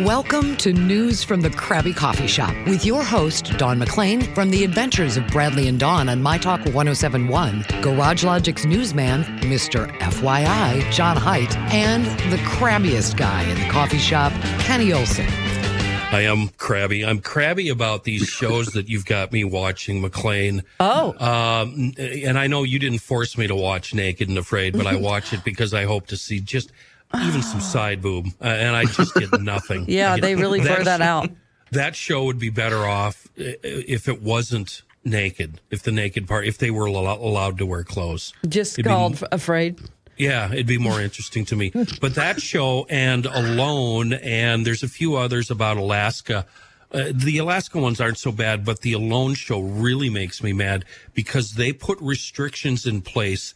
Welcome 0.00 0.56
to 0.56 0.72
News 0.72 1.22
from 1.22 1.40
the 1.40 1.50
Crabby 1.50 1.92
Coffee 1.92 2.26
Shop 2.26 2.52
with 2.66 2.84
your 2.84 3.04
host, 3.04 3.56
Dawn 3.58 3.78
McClain, 3.78 4.34
from 4.34 4.50
the 4.50 4.64
adventures 4.64 5.16
of 5.16 5.24
Bradley 5.28 5.68
and 5.68 5.78
Dawn 5.78 6.08
on 6.08 6.20
My 6.20 6.36
Talk 6.36 6.58
1071, 6.62 7.64
Garage 7.80 8.24
Logic's 8.24 8.64
newsman, 8.64 9.22
Mr. 9.42 9.86
FYI, 9.98 10.90
John 10.90 11.16
Hines, 11.16 11.54
and 11.72 12.06
the 12.32 12.38
crabbiest 12.38 13.16
guy 13.16 13.44
in 13.44 13.56
the 13.56 13.68
coffee 13.68 13.98
shop, 13.98 14.32
Kenny 14.58 14.92
Olson. 14.92 15.28
I 15.28 16.22
am 16.22 16.48
crabby. 16.48 17.04
I'm 17.04 17.20
crabby 17.20 17.68
about 17.68 18.02
these 18.02 18.26
shows 18.26 18.66
that 18.72 18.88
you've 18.88 19.06
got 19.06 19.30
me 19.30 19.44
watching, 19.44 20.02
McClain. 20.02 20.64
Oh. 20.80 21.14
Um, 21.24 21.92
and 21.98 22.36
I 22.36 22.48
know 22.48 22.64
you 22.64 22.80
didn't 22.80 22.98
force 22.98 23.38
me 23.38 23.46
to 23.46 23.54
watch 23.54 23.94
Naked 23.94 24.28
and 24.28 24.38
Afraid, 24.38 24.76
but 24.76 24.88
I 24.88 24.96
watch 25.00 25.32
it 25.32 25.44
because 25.44 25.72
I 25.72 25.84
hope 25.84 26.08
to 26.08 26.16
see 26.16 26.40
just 26.40 26.72
even 27.14 27.42
some 27.42 27.60
side 27.60 28.00
boob, 28.02 28.26
uh, 28.40 28.44
and 28.46 28.74
I 28.76 28.84
just 28.84 29.14
get 29.14 29.40
nothing. 29.40 29.84
Yeah, 29.88 30.14
get- 30.16 30.22
they 30.22 30.34
really 30.36 30.60
blur 30.60 30.84
that 30.84 30.98
show- 31.00 31.04
out. 31.04 31.30
That 31.72 31.96
show 31.96 32.24
would 32.24 32.38
be 32.38 32.50
better 32.50 32.86
off 32.86 33.26
if 33.36 34.06
it 34.08 34.22
wasn't 34.22 34.82
naked. 35.04 35.60
If 35.70 35.82
the 35.82 35.90
naked 35.92 36.28
part, 36.28 36.46
if 36.46 36.58
they 36.58 36.70
were 36.70 36.86
allo- 36.88 37.20
allowed 37.20 37.58
to 37.58 37.66
wear 37.66 37.82
clothes, 37.84 38.32
Just 38.48 38.74
It'd 38.74 38.84
be- 38.84 38.90
called 38.90 39.24
Afraid. 39.32 39.80
yeah, 40.16 40.52
it'd 40.52 40.66
be 40.66 40.78
more 40.78 41.00
interesting 41.00 41.44
to 41.46 41.56
me. 41.56 41.72
But 42.00 42.14
that 42.14 42.40
show 42.40 42.86
and 42.88 43.26
Alone, 43.26 44.12
and 44.12 44.64
there's 44.64 44.82
a 44.84 44.88
few 44.88 45.16
others 45.16 45.50
about 45.50 45.76
Alaska. 45.76 46.46
Uh, 46.92 47.10
the 47.12 47.38
Alaska 47.38 47.80
ones 47.80 48.00
aren't 48.00 48.18
so 48.18 48.30
bad, 48.30 48.64
but 48.64 48.82
the 48.82 48.92
Alone 48.92 49.34
show 49.34 49.58
really 49.60 50.08
makes 50.10 50.44
me 50.44 50.52
mad 50.52 50.84
because 51.12 51.54
they 51.54 51.72
put 51.72 51.98
restrictions 52.00 52.86
in 52.86 53.02
place 53.02 53.52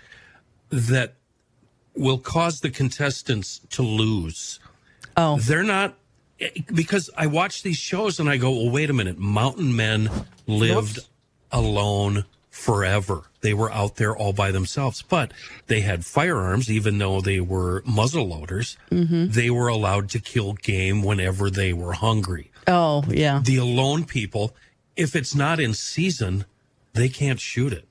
that 0.71 1.15
will 1.99 2.19
cause 2.19 2.61
the 2.61 2.71
contestants 2.71 3.61
to 3.71 3.83
lose. 3.83 4.61
Oh, 5.17 5.39
They're 5.39 5.63
not 5.63 5.95
eh, 6.41 6.51
because 6.73 7.11
I 7.17 7.27
watch 7.27 7.63
these 7.63 7.77
shows 7.77 8.21
and 8.21 8.29
I 8.29 8.37
go, 8.37 8.51
well, 8.51 8.71
wait 8.71 8.91
a 8.91 8.93
minute. 8.93 9.19
Mountain 9.19 9.75
men 9.75 10.11
lived 10.47 11.01
alone 11.51 12.25
forever. 12.51 13.23
They 13.41 13.55
were 13.55 13.73
out 13.73 13.97
there 13.97 14.17
all 14.17 14.33
by 14.33 14.51
themselves, 14.51 15.03
but 15.03 15.33
they 15.67 15.81
had 15.81 16.05
firearms, 16.05 16.71
even 16.71 16.99
though 16.99 17.21
they 17.21 17.41
were 17.41 17.83
muzzle 17.87 18.27
loaders. 18.29 18.77
Mm-hmm. 18.91 19.29
They 19.29 19.51
were 19.51 19.69
allowed 19.69 20.09
to 20.11 20.21
kill 20.21 20.55
game 20.55 21.03
whenever 21.03 21.51
they 21.51 21.73
were 21.73 21.93
hungry. 21.93 22.51
oh, 22.67 23.05
yeah. 23.09 23.41
The 23.45 23.57
alone 23.57 24.05
people, 24.05 24.55
if 24.97 25.15
it's 25.15 25.35
not 25.35 25.61
in 25.61 25.73
season, 25.75 26.45
they 26.95 27.09
can't 27.09 27.41
shoot 27.41 27.73
it. 27.73 27.88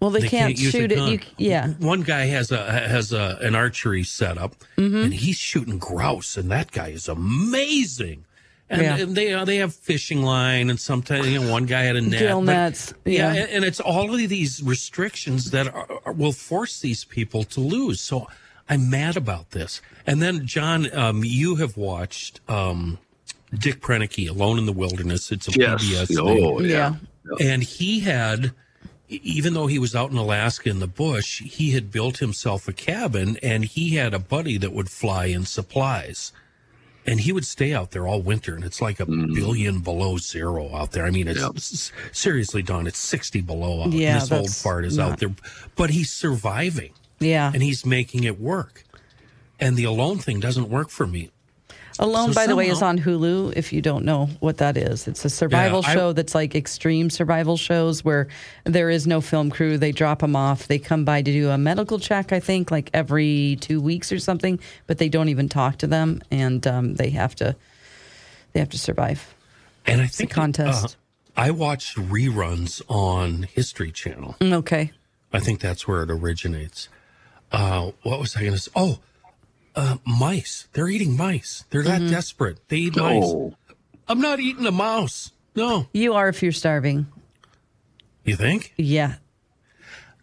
Well, 0.00 0.10
they, 0.10 0.20
They 0.20 0.28
can't, 0.28 0.58
use 0.58 0.74
a 0.74 0.78
shoot 0.78 0.92
it. 0.92 0.96
gun. 0.96 1.12
You, 1.12 1.20
yeah. 1.38 1.68
One 1.78 2.02
guy 2.02 2.26
has 2.26 2.50
a 2.52 2.70
has 2.70 3.12
a 3.12 3.38
an 3.40 3.54
archery 3.54 4.02
setup, 4.04 4.54
Mm-hmm. 4.76 4.96
and 4.96 5.14
he's 5.14 5.36
shooting 5.38 5.78
grouse, 5.78 6.36
and 6.36 6.50
that 6.50 6.72
guy 6.72 6.88
is 6.88 7.08
amazing. 7.08 8.24
And, 8.70 8.82
Yeah. 8.82 8.96
and 8.96 9.14
they 9.16 9.32
uh, 9.32 9.44
they 9.44 9.56
have 9.58 9.74
fishing 9.74 10.22
line, 10.22 10.68
and 10.70 10.78
sometimes 10.80 11.26
you 11.28 11.40
know 11.40 11.50
one 11.50 11.66
guy 11.66 11.82
had 11.82 11.96
a 11.96 12.00
net. 12.02 12.18
Gill 12.20 12.42
but- 12.44 12.92
yeah, 13.04 13.32
yeah. 13.32 13.42
and, 13.42 13.50
and 13.50 13.64
it's 13.64 13.80
all 13.80 14.12
of 14.14 14.28
these 14.28 14.62
restrictions 14.62 15.50
that 15.52 15.68
are, 15.72 15.86
are- 16.04 16.12
will 16.12 16.32
force 16.32 16.80
these 16.80 17.04
people 17.04 17.44
to 17.44 17.60
lose. 17.60 18.00
So 18.00 18.26
I'm 18.68 18.90
mad 18.90 19.16
about 19.16 19.50
this. 19.52 19.80
And 20.06 20.20
then 20.20 20.46
John, 20.46 20.94
um, 20.96 21.22
you 21.24 21.56
have 21.56 21.76
watched 21.76 22.40
um, 22.48 22.98
Dick 23.58 23.80
Proenneke, 23.80 24.28
Alone 24.28 24.58
in 24.58 24.66
the 24.66 24.72
Wilderness. 24.72 25.30
It's 25.30 25.48
a 25.48 25.52
Yes. 25.52 25.84
PBS 25.84 26.06
thing 26.08 26.18
Oh, 26.20 26.60
Yeah. 26.60 26.94
yeah. 27.40 27.52
and 27.52 27.62
he 27.62 28.00
had 28.00 28.52
even 29.08 29.54
though 29.54 29.66
he 29.66 29.78
was 29.78 29.94
out 29.94 30.10
in 30.10 30.16
alaska 30.16 30.68
in 30.70 30.80
the 30.80 30.86
bush 30.86 31.42
he 31.42 31.72
had 31.72 31.90
built 31.90 32.18
himself 32.18 32.66
a 32.68 32.72
cabin 32.72 33.36
and 33.42 33.64
he 33.64 33.96
had 33.96 34.14
a 34.14 34.18
buddy 34.18 34.56
that 34.58 34.72
would 34.72 34.90
fly 34.90 35.26
in 35.26 35.44
supplies. 35.44 36.32
And 37.06 37.20
he 37.20 37.32
would 37.32 37.44
stay 37.44 37.74
out 37.74 37.90
there 37.90 38.06
all 38.06 38.22
winter 38.22 38.54
and 38.54 38.64
it's 38.64 38.80
like 38.80 38.98
a 38.98 39.04
mm. 39.04 39.34
billion 39.34 39.80
below 39.80 40.16
zero 40.16 40.74
out 40.74 40.92
there. 40.92 41.04
I 41.04 41.10
mean 41.10 41.28
it's, 41.28 41.40
Yeah. 41.40 41.48
it's- 41.50 41.92
seriously 42.12 42.62
Dawn 42.62 42.86
it's 42.86 42.98
60 42.98 43.42
below 43.42 43.82
out 43.82 43.92
Yeah, 43.92 44.20
this 44.20 44.32
old 44.32 44.50
fart 44.50 44.86
is 44.86 44.96
not- 44.96 45.12
out 45.12 45.18
there. 45.20 45.34
But 45.76 45.90
he's 45.90 46.10
surviving. 46.10 46.92
Yeah. 47.20 47.50
and 47.52 47.62
he's 47.62 47.84
making 47.86 48.24
it 48.24 48.40
work. 48.40 48.84
And 49.60 49.76
the 49.76 49.84
alone 49.84 50.18
thing 50.18 50.40
doesn't 50.40 50.68
work 50.68 50.90
for 50.90 51.06
me 51.06 51.30
Alone, 52.00 52.32
So 52.32 52.34
by 52.40 52.46
the 52.48 52.56
way, 52.56 52.68
is 52.68 52.82
on 52.82 52.98
Hulu. 52.98 53.52
If 53.56 53.72
you 53.72 53.80
don't 53.80 54.04
know 54.04 54.26
what 54.40 54.56
that 54.58 54.76
is, 54.76 55.06
it's 55.06 55.24
a 55.24 55.30
survival 55.30 55.80
Yeah, 55.84 55.90
I- 55.90 55.94
show 55.94 56.12
that's 56.12 56.34
like 56.34 56.54
extreme 56.56 57.08
survival 57.08 57.56
shows 57.56 58.04
where 58.04 58.26
there 58.64 58.90
is 58.90 59.06
no 59.06 59.20
film 59.20 59.48
crew. 59.50 59.78
They 59.78 59.92
drop 59.92 60.18
them 60.18 60.34
off. 60.34 60.66
They 60.66 60.80
come 60.80 61.04
by 61.04 61.22
to 61.22 61.30
do 61.32 61.50
a 61.50 61.58
medical 61.58 62.00
check, 62.00 62.32
I 62.32 62.40
think, 62.40 62.70
like 62.72 62.90
every 62.92 63.58
two 63.60 63.80
weeks 63.80 64.10
or 64.10 64.18
something. 64.18 64.58
But 64.88 64.98
they 64.98 65.08
don't 65.08 65.28
even 65.28 65.48
talk 65.48 65.78
to 65.78 65.86
them, 65.86 66.20
and 66.32 66.66
um, 66.66 66.94
they 66.96 67.10
have 67.10 67.36
to 67.36 67.54
they 68.52 68.60
have 68.60 68.70
to 68.70 68.78
survive. 68.78 69.34
and 69.86 70.00
I 70.00 70.06
think 70.06 70.30
contest. 70.30 70.96
uh, 71.36 71.40
i 71.40 71.50
watched 71.50 71.96
reruns 71.96 72.80
on 72.88 73.42
history 73.42 73.90
channel 73.92 74.36
Mm, 74.40 74.52
Okay. 74.54 74.90
I 75.32 75.40
think 75.40 75.58
that's 75.60 75.86
where 75.88 76.02
it 76.04 76.10
originates. 76.10 76.88
Uh, 77.52 77.90
what 78.02 78.20
was 78.20 78.36
I 78.36 78.40
going 78.40 78.52
to 78.52 78.58
say? 78.58 78.70
Oh, 78.76 78.98
uh, 79.74 79.96
mice. 80.06 80.68
They're 80.72 80.88
eating 80.88 81.16
mice. 81.16 81.64
They're 81.70 81.82
that 81.82 82.08
desperate. 82.08 82.58
They 82.68 82.76
eat 82.76 82.96
mice. 82.96 83.22
Oh, 83.24 83.54
I'm 84.08 84.20
not 84.20 84.40
eating 84.40 84.66
a 84.66 84.70
mouse. 84.72 85.32
No. 85.56 85.86
You 85.92 86.14
are 86.14 86.28
if 86.28 86.42
you're 86.42 86.52
starving. 86.52 87.06
You 88.24 88.36
think? 88.36 88.72
Yeah. 88.76 89.16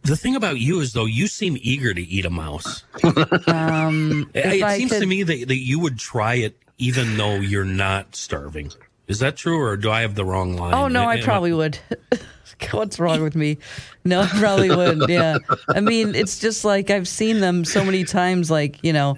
The 0.03 0.15
thing 0.15 0.35
about 0.35 0.57
you 0.59 0.79
is, 0.79 0.93
though, 0.93 1.05
you 1.05 1.27
seem 1.27 1.57
eager 1.61 1.93
to 1.93 2.01
eat 2.01 2.25
a 2.25 2.29
mouse. 2.29 2.83
Um, 3.47 4.29
it 4.33 4.45
if 4.45 4.63
I 4.63 4.77
seems 4.77 4.91
to 4.91 5.05
me 5.05 5.23
that, 5.23 5.47
that 5.47 5.57
you 5.57 5.79
would 5.79 5.99
try 5.99 6.35
it 6.35 6.57
even 6.77 7.17
though 7.17 7.35
you're 7.35 7.63
not 7.65 8.15
starving. 8.15 8.71
Is 9.07 9.19
that 9.19 9.35
true, 9.35 9.59
or 9.61 9.77
do 9.77 9.91
I 9.91 10.01
have 10.01 10.15
the 10.15 10.25
wrong 10.25 10.55
line? 10.55 10.73
Oh 10.73 10.87
no, 10.87 11.03
I 11.03 11.13
I- 11.15 11.21
probably 11.21 11.53
would. 11.53 11.77
What's 12.71 12.99
wrong 12.99 13.21
with 13.23 13.35
me? 13.35 13.57
No, 14.05 14.21
I 14.21 14.27
probably 14.27 14.69
would. 14.69 15.09
Yeah. 15.09 15.37
I 15.69 15.79
mean, 15.81 16.13
it's 16.15 16.39
just 16.39 16.63
like 16.63 16.89
I've 16.91 17.07
seen 17.07 17.39
them 17.39 17.65
so 17.65 17.83
many 17.83 18.03
times. 18.03 18.49
Like 18.51 18.79
you 18.83 18.93
know, 18.93 19.17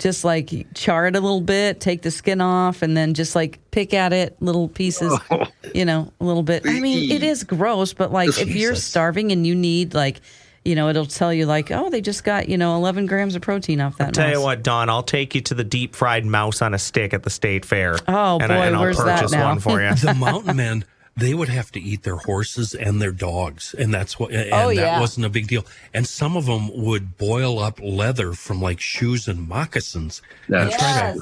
just 0.00 0.24
like 0.24 0.50
char 0.74 1.06
it 1.06 1.14
a 1.14 1.20
little 1.20 1.40
bit, 1.40 1.80
take 1.80 2.02
the 2.02 2.10
skin 2.10 2.40
off, 2.40 2.82
and 2.82 2.96
then 2.96 3.14
just 3.14 3.36
like 3.36 3.60
pick 3.70 3.94
at 3.94 4.12
it 4.12 4.36
little 4.40 4.68
pieces. 4.68 5.18
You 5.72 5.84
know, 5.84 6.12
a 6.20 6.24
little 6.24 6.42
bit. 6.42 6.66
I 6.66 6.80
mean, 6.80 7.12
it 7.12 7.22
is 7.22 7.44
gross, 7.44 7.92
but 7.92 8.10
like 8.10 8.30
if 8.30 8.48
you're 8.48 8.74
starving 8.74 9.30
and 9.30 9.46
you 9.46 9.54
need 9.54 9.94
like. 9.94 10.20
You 10.62 10.74
know, 10.74 10.90
it'll 10.90 11.06
tell 11.06 11.32
you 11.32 11.46
like, 11.46 11.70
oh, 11.70 11.88
they 11.88 12.02
just 12.02 12.22
got 12.22 12.50
you 12.50 12.58
know 12.58 12.76
11 12.76 13.06
grams 13.06 13.34
of 13.34 13.40
protein 13.40 13.80
off 13.80 13.96
that. 13.96 14.12
Tell 14.12 14.30
you 14.30 14.42
what, 14.42 14.62
Don, 14.62 14.90
I'll 14.90 15.02
take 15.02 15.34
you 15.34 15.40
to 15.42 15.54
the 15.54 15.64
deep 15.64 15.94
fried 15.94 16.26
mouse 16.26 16.60
on 16.60 16.74
a 16.74 16.78
stick 16.78 17.14
at 17.14 17.22
the 17.22 17.30
state 17.30 17.64
fair. 17.64 17.96
Oh, 18.06 18.38
and, 18.38 18.48
boy, 18.48 18.54
I, 18.54 18.66
and 18.66 18.76
I'll 18.76 18.82
where's 18.82 18.98
that 18.98 19.20
purchase 19.20 19.32
now? 19.32 19.48
one 19.48 19.60
for 19.60 19.80
you. 19.80 19.94
the 19.94 20.12
mountain 20.12 20.56
men 20.56 20.84
they 21.20 21.34
would 21.34 21.48
have 21.48 21.70
to 21.72 21.80
eat 21.80 22.02
their 22.02 22.16
horses 22.16 22.74
and 22.74 23.00
their 23.00 23.12
dogs 23.12 23.74
and 23.78 23.92
that's 23.92 24.18
what 24.18 24.32
and 24.32 24.52
Oh, 24.52 24.74
that 24.74 25.00
wasn't 25.00 25.26
a 25.26 25.28
big 25.28 25.46
deal 25.46 25.64
and 25.94 26.06
some 26.06 26.36
of 26.36 26.46
them 26.46 26.70
would 26.74 27.16
boil 27.18 27.58
up 27.58 27.80
leather 27.82 28.32
from 28.32 28.60
like 28.60 28.80
shoes 28.80 29.28
and 29.28 29.48
moccasins 29.48 30.22
that's 30.48 30.72
Yes. 30.72 31.18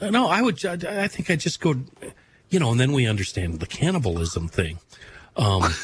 Uh, 0.00 0.10
no 0.10 0.26
i 0.26 0.42
would 0.42 0.64
i 0.64 1.04
I 1.04 1.08
think 1.08 1.30
i 1.30 1.36
just 1.36 1.60
go 1.60 1.74
you 2.50 2.58
know 2.58 2.72
and 2.72 2.80
then 2.80 2.92
we 2.92 3.06
understand 3.06 3.60
the 3.60 3.66
cannibalism 3.66 4.48
thing 4.48 4.78
um 5.36 5.62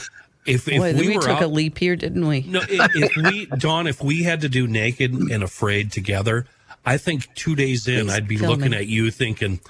if, 0.47 0.69
if 0.69 0.79
Boy, 0.79 0.95
we, 0.95 1.09
we, 1.09 1.15
were 1.17 1.23
took 1.23 1.31
out, 1.31 1.43
a 1.43 1.47
leap 1.47 1.79
here, 1.79 1.97
didn't 1.97 2.27
we? 2.27 2.41
no, 2.43 2.61
if, 2.69 2.91
if 2.95 3.17
we, 3.17 3.47
Dawn, 3.59 3.87
if 3.87 4.03
we 4.03 4.23
had 4.23 4.41
to 4.41 4.49
do 4.49 4.67
naked 4.67 5.13
and 5.13 5.43
afraid 5.43 5.93
together, 5.93 6.47
I 6.85 6.97
think 6.97 7.33
two 7.35 7.55
days 7.55 7.87
in, 7.87 8.07
Please 8.07 8.15
I'd 8.15 8.29
be 8.29 8.37
kill 8.39 8.51
looking 8.51 8.71
me. 8.71 8.79
at 8.79 8.87
you 8.87 9.11
thinking, 9.11 9.61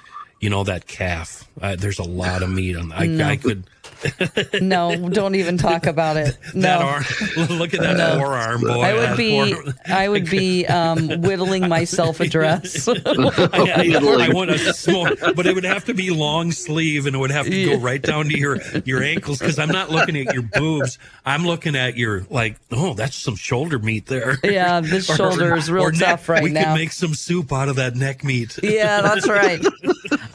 you 0.41 0.49
know, 0.49 0.63
that 0.65 0.87
calf. 0.87 1.47
Uh, 1.61 1.75
there's 1.77 1.99
a 1.99 2.03
lot 2.03 2.43
of 2.43 2.49
meat 2.49 2.75
on. 2.75 2.91
I, 2.91 3.31
I 3.31 3.37
could 3.37 3.63
No, 4.61 5.09
don't 5.09 5.35
even 5.35 5.57
talk 5.57 5.85
about 5.85 6.17
it. 6.17 6.37
No. 6.53 6.61
that 6.61 6.81
arm. 6.81 7.47
Look 7.59 7.73
at 7.73 7.79
that 7.81 8.17
forearm, 8.19 8.61
boy. 8.61 8.81
I 8.81 8.93
would 8.93 9.17
be 9.17 9.55
I 9.87 10.09
would 10.09 10.29
be 10.29 10.65
um, 10.67 11.21
whittling 11.21 11.67
myself 11.69 12.19
a 12.19 12.27
dress. 12.27 12.87
I, 12.89 12.93
I, 12.97 14.25
I 14.27 14.33
want 14.33 14.51
a 14.51 14.57
small, 14.73 15.07
but 15.35 15.45
it 15.47 15.55
would 15.55 15.63
have 15.63 15.85
to 15.85 15.93
be 15.93 16.09
long 16.09 16.51
sleeve, 16.51 17.05
and 17.05 17.15
it 17.15 17.19
would 17.19 17.31
have 17.31 17.45
to 17.45 17.65
go 17.65 17.77
right 17.77 18.01
down 18.01 18.25
to 18.29 18.37
your 18.37 18.57
your 18.85 19.01
ankles. 19.01 19.39
Because 19.39 19.59
I'm 19.59 19.69
not 19.69 19.89
looking 19.89 20.17
at 20.17 20.33
your 20.33 20.43
boobs. 20.43 20.97
I'm 21.25 21.45
looking 21.45 21.75
at 21.75 21.95
your 21.95 22.25
like, 22.29 22.57
oh, 22.71 22.93
that's 22.95 23.15
some 23.15 23.35
shoulder 23.35 23.79
meat 23.79 24.07
there. 24.07 24.37
Yeah, 24.43 24.81
this 24.81 25.05
shoulder 25.05 25.55
is 25.55 25.71
real 25.71 25.83
or 25.83 25.91
neck- 25.91 25.99
tough 26.01 26.29
right 26.29 26.43
we 26.43 26.49
now. 26.51 26.73
could 26.73 26.79
make 26.79 26.91
some 26.91 27.13
soup 27.13 27.53
out 27.53 27.69
of 27.69 27.77
that 27.77 27.95
neck 27.95 28.23
meat. 28.23 28.59
yeah, 28.61 29.01
that's 29.01 29.27
right. 29.29 29.63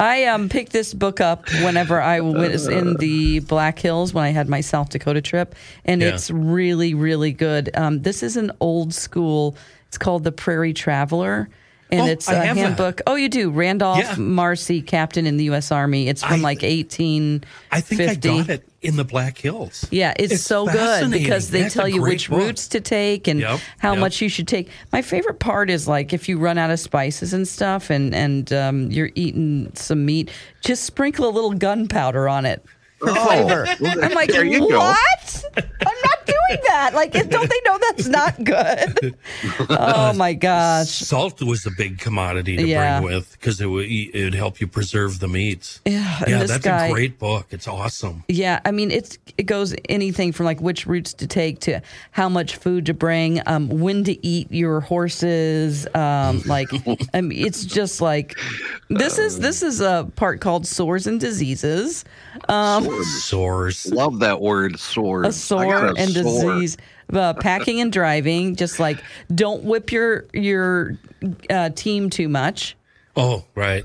I 0.00 0.24
um 0.24 0.48
picked 0.48 0.72
this 0.72 0.94
book 0.94 1.20
up 1.20 1.48
whenever 1.62 2.00
I 2.00 2.20
was 2.20 2.68
in 2.68 2.94
the 2.94 3.40
Black 3.56 3.78
Hills 3.78 4.12
when 4.12 4.22
I 4.22 4.30
had 4.32 4.50
my 4.50 4.60
South 4.60 4.90
Dakota 4.90 5.22
trip, 5.22 5.54
and 5.86 6.02
Yeah. 6.02 6.08
it's 6.08 6.30
really 6.30 6.92
really 6.92 7.32
good. 7.32 7.70
Um, 7.74 8.02
this 8.02 8.22
is 8.22 8.36
an 8.36 8.52
old 8.60 8.92
school. 8.92 9.56
It's 9.88 9.96
called 9.96 10.24
the 10.24 10.32
Prairie 10.32 10.74
Traveler. 10.74 11.48
And 11.88 12.00
Oh, 12.02 12.06
it's 12.06 12.28
I 12.28 12.32
a 12.32 12.36
that. 12.40 12.56
handbook. 12.56 13.00
Oh, 13.06 13.14
you 13.14 13.28
do. 13.28 13.48
Randolph 13.48 13.98
Yeah. 14.00 14.16
Marcy, 14.18 14.82
captain 14.82 15.24
in 15.24 15.36
the 15.36 15.44
U.S. 15.44 15.70
Army. 15.70 16.08
It's 16.08 16.20
from 16.20 16.40
I- 16.40 16.48
like 16.50 16.62
1850. 16.64 17.46
I 17.70 17.80
think 17.80 18.00
I 18.00 18.14
got 18.16 18.50
it 18.50 18.68
in 18.82 18.96
the 18.96 19.04
Black 19.04 19.38
Hills. 19.38 19.86
Yeah, 19.92 20.12
it's, 20.18 20.32
It's 20.32 20.42
so 20.42 20.66
good 20.66 21.12
because 21.12 21.50
they 21.50 21.62
That's 21.62 21.74
tell 21.74 21.88
you 21.88 22.02
which 22.02 22.28
book. 22.28 22.40
routes 22.40 22.66
to 22.68 22.80
take 22.80 23.28
and 23.28 23.38
Yep, 23.38 23.60
how 23.78 23.92
yep. 23.92 24.00
much 24.00 24.20
you 24.20 24.28
should 24.28 24.48
take. 24.48 24.68
My 24.92 25.00
favorite 25.00 25.38
part 25.38 25.70
is 25.70 25.86
like 25.86 26.12
if 26.12 26.28
you 26.28 26.38
run 26.38 26.58
out 26.58 26.70
of 26.70 26.80
spices 26.80 27.32
and 27.32 27.46
stuff 27.46 27.88
and 27.88 28.12
and 28.12 28.52
um, 28.52 28.90
you're 28.90 29.10
eating 29.14 29.70
some 29.74 30.04
meat, 30.04 30.28
just 30.64 30.82
sprinkle 30.82 31.28
a 31.28 31.30
little 31.30 31.52
gunpowder 31.52 32.28
on 32.28 32.46
it 32.46 32.64
for 32.98 33.10
Oh, 33.10 33.14
flavor. 33.26 33.66
I'm 34.02 34.12
like, 34.12 34.31
there 34.31 34.44
you 34.44 34.60
go. 34.70 34.78
what? 34.78 35.44
I'm 35.56 35.64
not 36.04 36.15
doing 36.26 36.61
that. 36.67 36.93
Like, 36.94 37.12
don't 37.12 37.49
they 37.50 37.61
know 37.64 37.78
that's 37.81 38.06
not 38.08 38.43
good? 38.44 39.17
oh 39.70 40.12
my 40.14 40.34
gosh. 40.34 40.88
Salt 40.88 41.40
was 41.43 41.64
a 41.67 41.70
big 41.76 41.99
commodity 41.99 42.56
to 42.56 42.67
Yeah. 42.67 43.00
bring 43.00 43.14
with 43.14 43.32
because 43.32 43.61
it 43.61 43.67
would 43.67 43.87
it 43.87 44.25
would 44.25 44.34
help 44.34 44.61
you 44.61 44.67
preserve 44.67 45.19
the 45.20 45.28
meats. 45.28 45.81
Yeah, 45.84 46.25
yeah, 46.26 46.38
that's 46.44 46.58
guy- 46.64 46.87
a 46.87 46.93
great 46.93 47.19
book. 47.19 47.46
It's 47.50 47.69
awesome. 47.69 48.25
Yeah, 48.28 48.61
I 48.64 48.70
mean 48.70 48.90
it's 48.90 49.19
it 49.38 49.44
goes 49.44 49.75
anything 49.88 50.32
from 50.32 50.46
like 50.46 50.61
which 50.61 50.87
routes 50.87 51.14
to 51.14 51.26
take 51.26 51.61
to 51.61 51.81
how 52.11 52.28
much 52.28 52.56
food 52.56 52.87
to 52.87 52.94
bring, 52.94 53.40
um, 53.46 53.69
when 53.69 54.05
to 54.05 54.26
eat 54.26 54.50
your 54.50 54.81
horses. 54.81 55.87
Um, 55.94 56.43
like, 56.46 56.69
I 57.14 57.20
mean, 57.20 57.46
it's 57.46 57.64
just 57.64 58.00
like 58.00 58.37
this 58.88 59.19
is 59.19 59.38
this 59.40 59.62
is 59.62 59.81
a 59.81 60.11
part 60.17 60.40
called 60.40 60.67
sores 60.67 61.06
and 61.06 61.20
diseases. 61.20 62.05
Sores. 62.49 63.87
Love 63.93 64.20
that 64.20 64.40
word, 64.40 64.78
sores. 64.78 65.26
A 65.26 65.32
sore 65.32 65.87
and 65.99 66.14
disease. 66.22 66.76
Uh, 67.12 67.34
packing 67.34 67.80
and 67.80 67.92
driving, 67.92 68.56
just 68.56 68.80
like 68.80 68.98
don't 69.32 69.62
whip 69.62 69.92
your 69.92 70.26
your 70.32 70.98
uh, 71.48 71.70
team 71.70 72.10
too 72.10 72.28
much. 72.28 72.76
Oh, 73.16 73.44
right. 73.54 73.84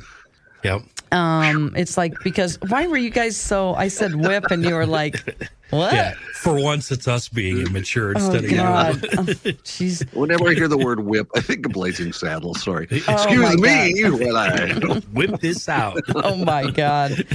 Yep. 0.63 0.81
Um, 1.12 1.74
it's 1.75 1.98
like 1.98 2.13
because 2.24 2.58
why 2.68 2.88
were 2.88 2.98
you 2.98 3.10
guys 3.10 3.36
so? 3.38 3.74
I 3.75 3.90
said 3.90 4.16
whip 4.16 4.46
and 4.52 4.63
you 4.63 4.75
were 4.75 4.86
like, 4.86 5.16
what? 5.69 5.94
Yeah. 5.94 6.13
For 6.36 6.56
once, 6.60 6.90
it's 6.92 7.08
us 7.08 7.28
being 7.30 7.60
immature 7.60 8.13
Oh 8.16 8.19
instead 8.19 8.46
of 8.46 8.52
you. 8.52 8.58
God, 8.58 9.06
Oh. 9.18 10.19
Whenever 10.19 10.50
I 10.50 10.54
hear 10.54 10.68
the 10.68 10.78
word 10.78 11.02
whip, 11.02 11.28
I 11.36 11.42
think 11.42 11.66
of 11.68 11.74
Blazing 11.74 12.13
Saddles. 12.13 12.63
Sorry. 12.63 12.88
Oh, 13.08 13.13
Excuse 13.13 13.62
me. 13.62 14.04
When 14.12 14.36
I, 14.36 15.02
Whip 15.13 15.40
this 15.42 15.68
out. 15.69 16.00
oh 16.16 16.36
my 16.38 16.69
god 16.72 17.25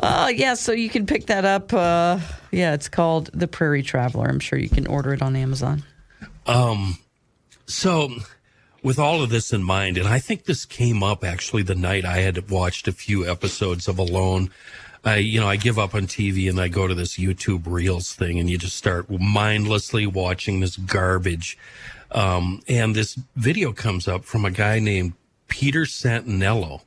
uh 0.00 0.30
yeah 0.34 0.54
so 0.54 0.72
you 0.72 0.88
can 0.88 1.06
pick 1.06 1.26
that 1.26 1.44
up 1.44 1.72
uh 1.72 2.18
yeah 2.52 2.74
it's 2.74 2.88
called 2.88 3.30
the 3.32 3.48
prairie 3.48 3.82
traveler 3.82 4.26
i'm 4.28 4.38
sure 4.40 4.58
you 4.58 4.68
can 4.68 4.86
order 4.86 5.12
it 5.12 5.22
on 5.22 5.34
amazon 5.36 5.82
Um, 6.46 6.98
So, 7.66 8.10
with 8.88 8.98
all 8.98 9.22
of 9.22 9.28
this 9.28 9.52
in 9.52 9.62
mind, 9.62 9.98
and 9.98 10.08
I 10.08 10.18
think 10.18 10.44
this 10.44 10.64
came 10.64 11.02
up 11.02 11.22
actually 11.22 11.62
the 11.62 11.74
night 11.74 12.06
I 12.06 12.20
had 12.20 12.48
watched 12.48 12.88
a 12.88 12.92
few 12.92 13.30
episodes 13.30 13.86
of 13.86 13.98
Alone. 13.98 14.48
I, 15.04 15.16
you 15.16 15.38
know, 15.38 15.46
I 15.46 15.56
give 15.56 15.78
up 15.78 15.94
on 15.94 16.06
TV 16.06 16.48
and 16.48 16.58
I 16.58 16.68
go 16.68 16.88
to 16.88 16.94
this 16.94 17.18
YouTube 17.18 17.64
Reels 17.66 18.14
thing, 18.14 18.38
and 18.38 18.48
you 18.48 18.56
just 18.56 18.76
start 18.76 19.10
mindlessly 19.10 20.06
watching 20.06 20.60
this 20.60 20.78
garbage. 20.78 21.58
Um, 22.12 22.62
and 22.66 22.94
this 22.94 23.18
video 23.36 23.74
comes 23.74 24.08
up 24.08 24.24
from 24.24 24.46
a 24.46 24.50
guy 24.50 24.78
named 24.78 25.12
Peter 25.48 25.82
Santenello. 25.82 26.80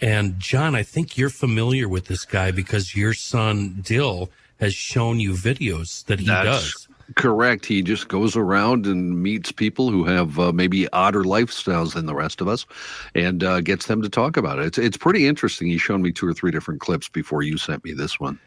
And 0.00 0.38
John, 0.38 0.76
I 0.76 0.84
think 0.84 1.18
you're 1.18 1.30
familiar 1.30 1.88
with 1.88 2.06
this 2.06 2.24
guy 2.24 2.52
because 2.52 2.94
your 2.94 3.12
son 3.12 3.80
Dill 3.82 4.30
has 4.60 4.72
shown 4.72 5.18
you 5.18 5.32
videos 5.32 6.04
that 6.04 6.20
he 6.20 6.26
That's 6.26 6.46
does. 6.46 6.83
Correct. 7.16 7.66
He 7.66 7.82
just 7.82 8.08
goes 8.08 8.36
around 8.36 8.86
and 8.86 9.22
meets 9.22 9.52
people 9.52 9.90
who 9.90 10.04
have 10.04 10.38
uh, 10.38 10.52
maybe 10.52 10.88
odder 10.90 11.24
lifestyles 11.24 11.94
than 11.94 12.06
the 12.06 12.14
rest 12.14 12.40
of 12.40 12.48
us, 12.48 12.66
and 13.14 13.44
uh, 13.44 13.60
gets 13.60 13.86
them 13.86 14.02
to 14.02 14.08
talk 14.08 14.36
about 14.36 14.58
it. 14.58 14.66
It's 14.66 14.78
it's 14.78 14.96
pretty 14.96 15.26
interesting. 15.26 15.68
He's 15.68 15.82
shown 15.82 16.02
me 16.02 16.12
two 16.12 16.26
or 16.26 16.34
three 16.34 16.50
different 16.50 16.80
clips 16.80 17.08
before 17.08 17.42
you 17.42 17.58
sent 17.58 17.84
me 17.84 17.92
this 17.92 18.18
one. 18.18 18.38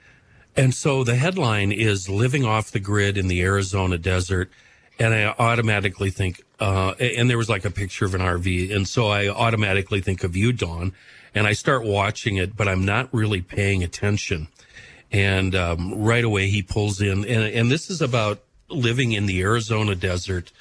And 0.58 0.74
so 0.74 1.04
the 1.04 1.16
headline 1.16 1.72
is 1.72 2.10
living 2.10 2.44
off 2.44 2.72
the 2.72 2.80
grid 2.80 3.16
in 3.16 3.28
the 3.28 3.44
Arizona 3.44 4.00
desert. 4.00 4.50
And 5.00 5.14
I 5.14 5.28
automatically 5.38 6.10
think, 6.10 6.44
uh, 6.60 6.94
and 7.00 7.30
there 7.30 7.38
was 7.38 7.48
like 7.48 7.64
a 7.64 7.70
picture 7.70 8.06
of 8.06 8.16
an 8.16 8.22
RV. 8.22 8.76
And 8.76 8.88
so 8.88 9.10
I 9.10 9.30
automatically 9.30 10.02
think 10.02 10.24
of 10.24 10.36
you, 10.36 10.52
Dawn, 10.52 10.94
and 11.36 11.46
I 11.46 11.54
start 11.54 11.84
watching 11.84 12.38
it, 12.38 12.58
but 12.58 12.68
I'm 12.68 12.84
not 12.84 13.14
really 13.14 13.44
paying 13.44 13.84
attention. 13.84 14.48
And 15.12 15.54
um, 15.54 15.94
right 15.94 16.24
away 16.24 16.48
he 16.48 16.64
pulls 16.64 17.00
in, 17.00 17.24
and, 17.26 17.44
and 17.44 17.72
this 17.72 17.92
is 17.92 18.02
about 18.02 18.42
living 18.70 19.12
in 19.12 19.26
the 19.26 19.42
Arizona 19.42 19.96
desert 19.96 20.52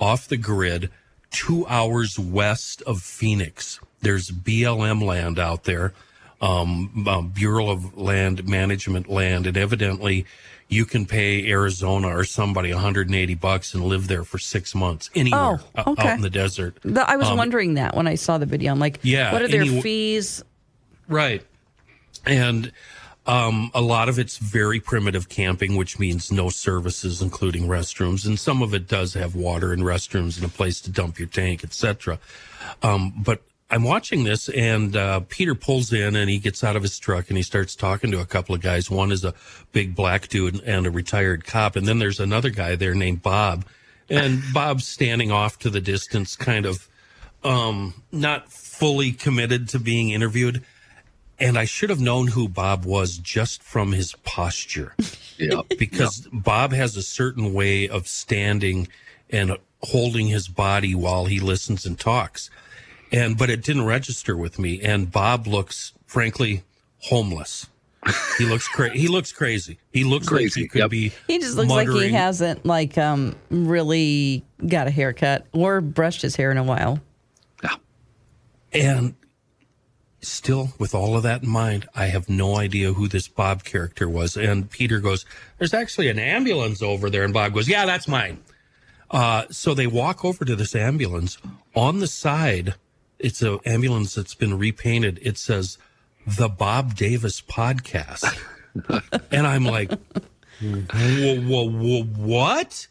off 0.00 0.28
the 0.28 0.36
grid, 0.36 0.90
two 1.30 1.66
hours 1.66 2.18
west 2.18 2.82
of 2.82 3.02
Phoenix. 3.02 3.80
There's 4.02 4.30
BLM 4.30 5.02
land 5.02 5.38
out 5.38 5.64
there, 5.64 5.92
um, 6.40 7.04
uh, 7.08 7.22
Bureau 7.22 7.70
of 7.70 7.96
Land 7.96 8.46
Management 8.48 9.08
land, 9.08 9.46
and 9.46 9.56
evidently 9.56 10.26
you 10.68 10.84
can 10.84 11.06
pay 11.06 11.48
Arizona 11.50 12.08
or 12.08 12.24
somebody 12.24 12.72
180 12.72 13.34
bucks 13.36 13.72
and 13.74 13.84
live 13.84 14.08
there 14.08 14.24
for 14.24 14.38
six 14.38 14.74
months 14.74 15.10
anywhere 15.14 15.60
Oh, 15.76 15.92
okay. 15.92 16.08
out 16.08 16.16
in 16.16 16.22
the 16.22 16.30
desert. 16.30 16.76
The- 16.82 17.08
i 17.08 17.14
was 17.16 17.30
wondering 17.30 17.74
that 17.74 17.94
when 17.94 18.08
i 18.08 18.16
saw 18.16 18.36
the 18.36 18.46
video 18.46 18.72
i'm 18.72 18.80
like 18.80 18.98
Yeah, 19.02 19.32
what 19.32 19.42
are 19.42 19.48
their 19.48 19.62
any- 19.62 19.80
fees 19.80 20.42
Right. 21.08 21.40
And 22.26 22.72
um, 23.26 23.70
a 23.74 23.80
lot 23.80 24.08
of 24.08 24.18
it's 24.18 24.38
very 24.38 24.78
primitive 24.78 25.28
camping, 25.28 25.76
which 25.76 25.98
means 25.98 26.30
no 26.30 26.48
services, 26.48 27.20
including 27.20 27.66
restrooms. 27.66 28.24
And 28.24 28.38
some 28.38 28.62
of 28.62 28.72
it 28.72 28.86
does 28.86 29.14
have 29.14 29.34
water 29.34 29.72
and 29.72 29.82
restrooms 29.82 30.36
and 30.36 30.46
a 30.46 30.48
place 30.48 30.80
to 30.82 30.90
dump 30.90 31.18
your 31.18 31.28
tank, 31.28 31.64
etc. 31.64 32.18
Um, 32.82 33.12
but 33.16 33.42
I'm 33.68 33.82
watching 33.82 34.22
this, 34.22 34.48
and 34.48 34.96
uh, 34.96 35.20
Peter 35.28 35.56
pulls 35.56 35.92
in 35.92 36.14
and 36.14 36.30
he 36.30 36.38
gets 36.38 36.62
out 36.62 36.76
of 36.76 36.82
his 36.82 37.00
truck 37.00 37.28
and 37.28 37.36
he 37.36 37.42
starts 37.42 37.74
talking 37.74 38.12
to 38.12 38.20
a 38.20 38.26
couple 38.26 38.54
of 38.54 38.60
guys. 38.60 38.88
One 38.88 39.10
is 39.10 39.24
a 39.24 39.34
big 39.72 39.96
black 39.96 40.28
dude 40.28 40.62
and 40.62 40.86
a 40.86 40.90
retired 40.90 41.44
cop. 41.44 41.74
And 41.74 41.86
then 41.86 41.98
there's 41.98 42.20
another 42.20 42.50
guy 42.50 42.76
there 42.76 42.94
named 42.94 43.22
Bob. 43.22 43.64
And 44.08 44.40
Bob's 44.54 44.86
standing 44.86 45.32
off 45.32 45.58
to 45.60 45.70
the 45.70 45.80
distance, 45.80 46.36
kind 46.36 46.64
of 46.64 46.88
um, 47.42 47.94
not 48.12 48.52
fully 48.52 49.10
committed 49.10 49.68
to 49.70 49.80
being 49.80 50.10
interviewed. 50.10 50.62
And 51.38 51.58
I 51.58 51.64
should 51.66 51.90
have 51.90 52.00
known 52.00 52.28
who 52.28 52.48
Bob 52.48 52.84
was 52.84 53.18
just 53.18 53.62
from 53.62 53.92
his 53.92 54.14
posture 54.24 54.94
Yeah. 55.38 55.60
because 55.78 56.26
Bob 56.32 56.72
has 56.72 56.96
a 56.96 57.02
certain 57.02 57.52
way 57.52 57.88
of 57.88 58.08
standing 58.08 58.88
and 59.28 59.58
holding 59.82 60.28
his 60.28 60.48
body 60.48 60.94
while 60.94 61.26
he 61.26 61.38
listens 61.40 61.84
and 61.84 61.98
talks. 61.98 62.48
And 63.12 63.36
but 63.36 63.50
it 63.50 63.62
didn't 63.62 63.84
register 63.84 64.36
with 64.36 64.58
me 64.58 64.80
and 64.80 65.12
Bob 65.12 65.46
looks 65.46 65.92
frankly 66.06 66.64
homeless. 67.00 67.66
He 68.38 68.44
looks 68.46 68.68
cra- 68.68 68.96
he 68.96 69.08
looks 69.08 69.32
crazy. 69.32 69.78
He 69.92 70.04
looks 70.04 70.30
like 70.30 70.54
he 70.54 70.68
could 70.68 70.78
yep. 70.78 70.90
be 70.90 71.12
he 71.26 71.38
just 71.38 71.56
looks 71.56 71.70
like 71.70 71.88
he 71.88 72.12
hasn't 72.12 72.64
like 72.64 72.96
um 72.96 73.34
really 73.50 74.44
got 74.66 74.86
a 74.86 74.90
haircut 74.90 75.46
or 75.52 75.80
brushed 75.80 76.22
his 76.22 76.36
hair 76.36 76.50
in 76.50 76.56
a 76.56 76.64
while 76.64 77.00
yeah. 77.62 77.74
And 78.72 79.14
still, 80.26 80.70
with 80.78 80.94
all 80.94 81.16
of 81.16 81.22
that 81.22 81.42
in 81.42 81.48
mind, 81.48 81.88
I 81.94 82.06
have 82.06 82.28
no 82.28 82.56
idea 82.56 82.92
who 82.92 83.08
this 83.08 83.28
Bob 83.28 83.64
character 83.64 84.08
was. 84.08 84.36
And 84.36 84.70
Peter 84.70 85.00
goes, 85.00 85.24
There's 85.58 85.74
actually 85.74 86.08
an 86.08 86.18
ambulance 86.18 86.82
over 86.82 87.08
there. 87.10 87.24
And 87.24 87.32
Bob 87.32 87.54
goes, 87.54 87.68
Yeah, 87.68 87.86
that's 87.86 88.08
mine. 88.08 88.42
Uh, 89.10 89.44
so 89.50 89.72
they 89.72 89.86
walk 89.86 90.24
over 90.24 90.44
to 90.44 90.56
this 90.56 90.74
ambulance. 90.74 91.38
On 91.74 92.00
the 92.00 92.06
side, 92.06 92.74
it's 93.18 93.42
an 93.42 93.58
ambulance 93.64 94.14
that's 94.14 94.34
been 94.34 94.58
repainted. 94.58 95.18
It 95.22 95.38
says, 95.38 95.78
The 96.26 96.48
Bob 96.48 96.94
Davis 96.96 97.40
Podcast. 97.40 98.38
and 99.30 99.46
I'm 99.46 99.64
like, 99.64 99.90
whoa, 100.60 101.40
whoa, 101.40 101.70
whoa, 101.70 102.02
what? 102.02 102.86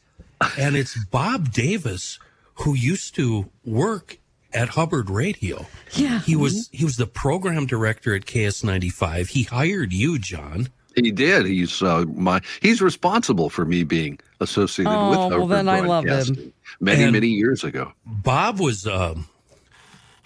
And 0.58 0.75
it's 0.75 1.04
Bob 1.06 1.51
Davis 1.51 2.20
who 2.56 2.74
used 2.74 3.15
to 3.15 3.50
work 3.65 4.18
at 4.56 4.70
Hubbard 4.70 5.10
Radio. 5.10 5.66
Yeah. 5.94 6.22
He 6.22 6.36
was 6.36 6.70
he 6.72 6.84
was 6.84 6.98
the 6.98 7.06
program 7.08 7.66
director 7.66 8.16
at 8.16 8.26
KS95. 8.26 9.28
He 9.30 9.44
hired 9.44 9.94
you, 9.94 10.18
John. 10.18 10.70
He 10.96 11.12
did. 11.12 11.46
He's 11.46 11.82
uh, 11.84 12.06
my. 12.16 12.40
He's 12.62 12.82
responsible 12.82 13.50
for 13.50 13.66
me 13.66 13.84
being 13.84 14.18
associated 14.40 14.92
Oh, 14.94 15.10
with. 15.28 15.38
well, 15.38 15.48
then 15.48 15.68
I 15.68 15.82
love 15.82 16.06
him. 16.06 16.10
Broadcasting 16.10 16.54
Many, 16.80 17.04
And- 17.04 17.12
many 17.12 17.28
years 17.28 17.64
ago. 17.64 17.92
Bob 18.06 18.60
was 18.60 18.88
um 18.88 19.28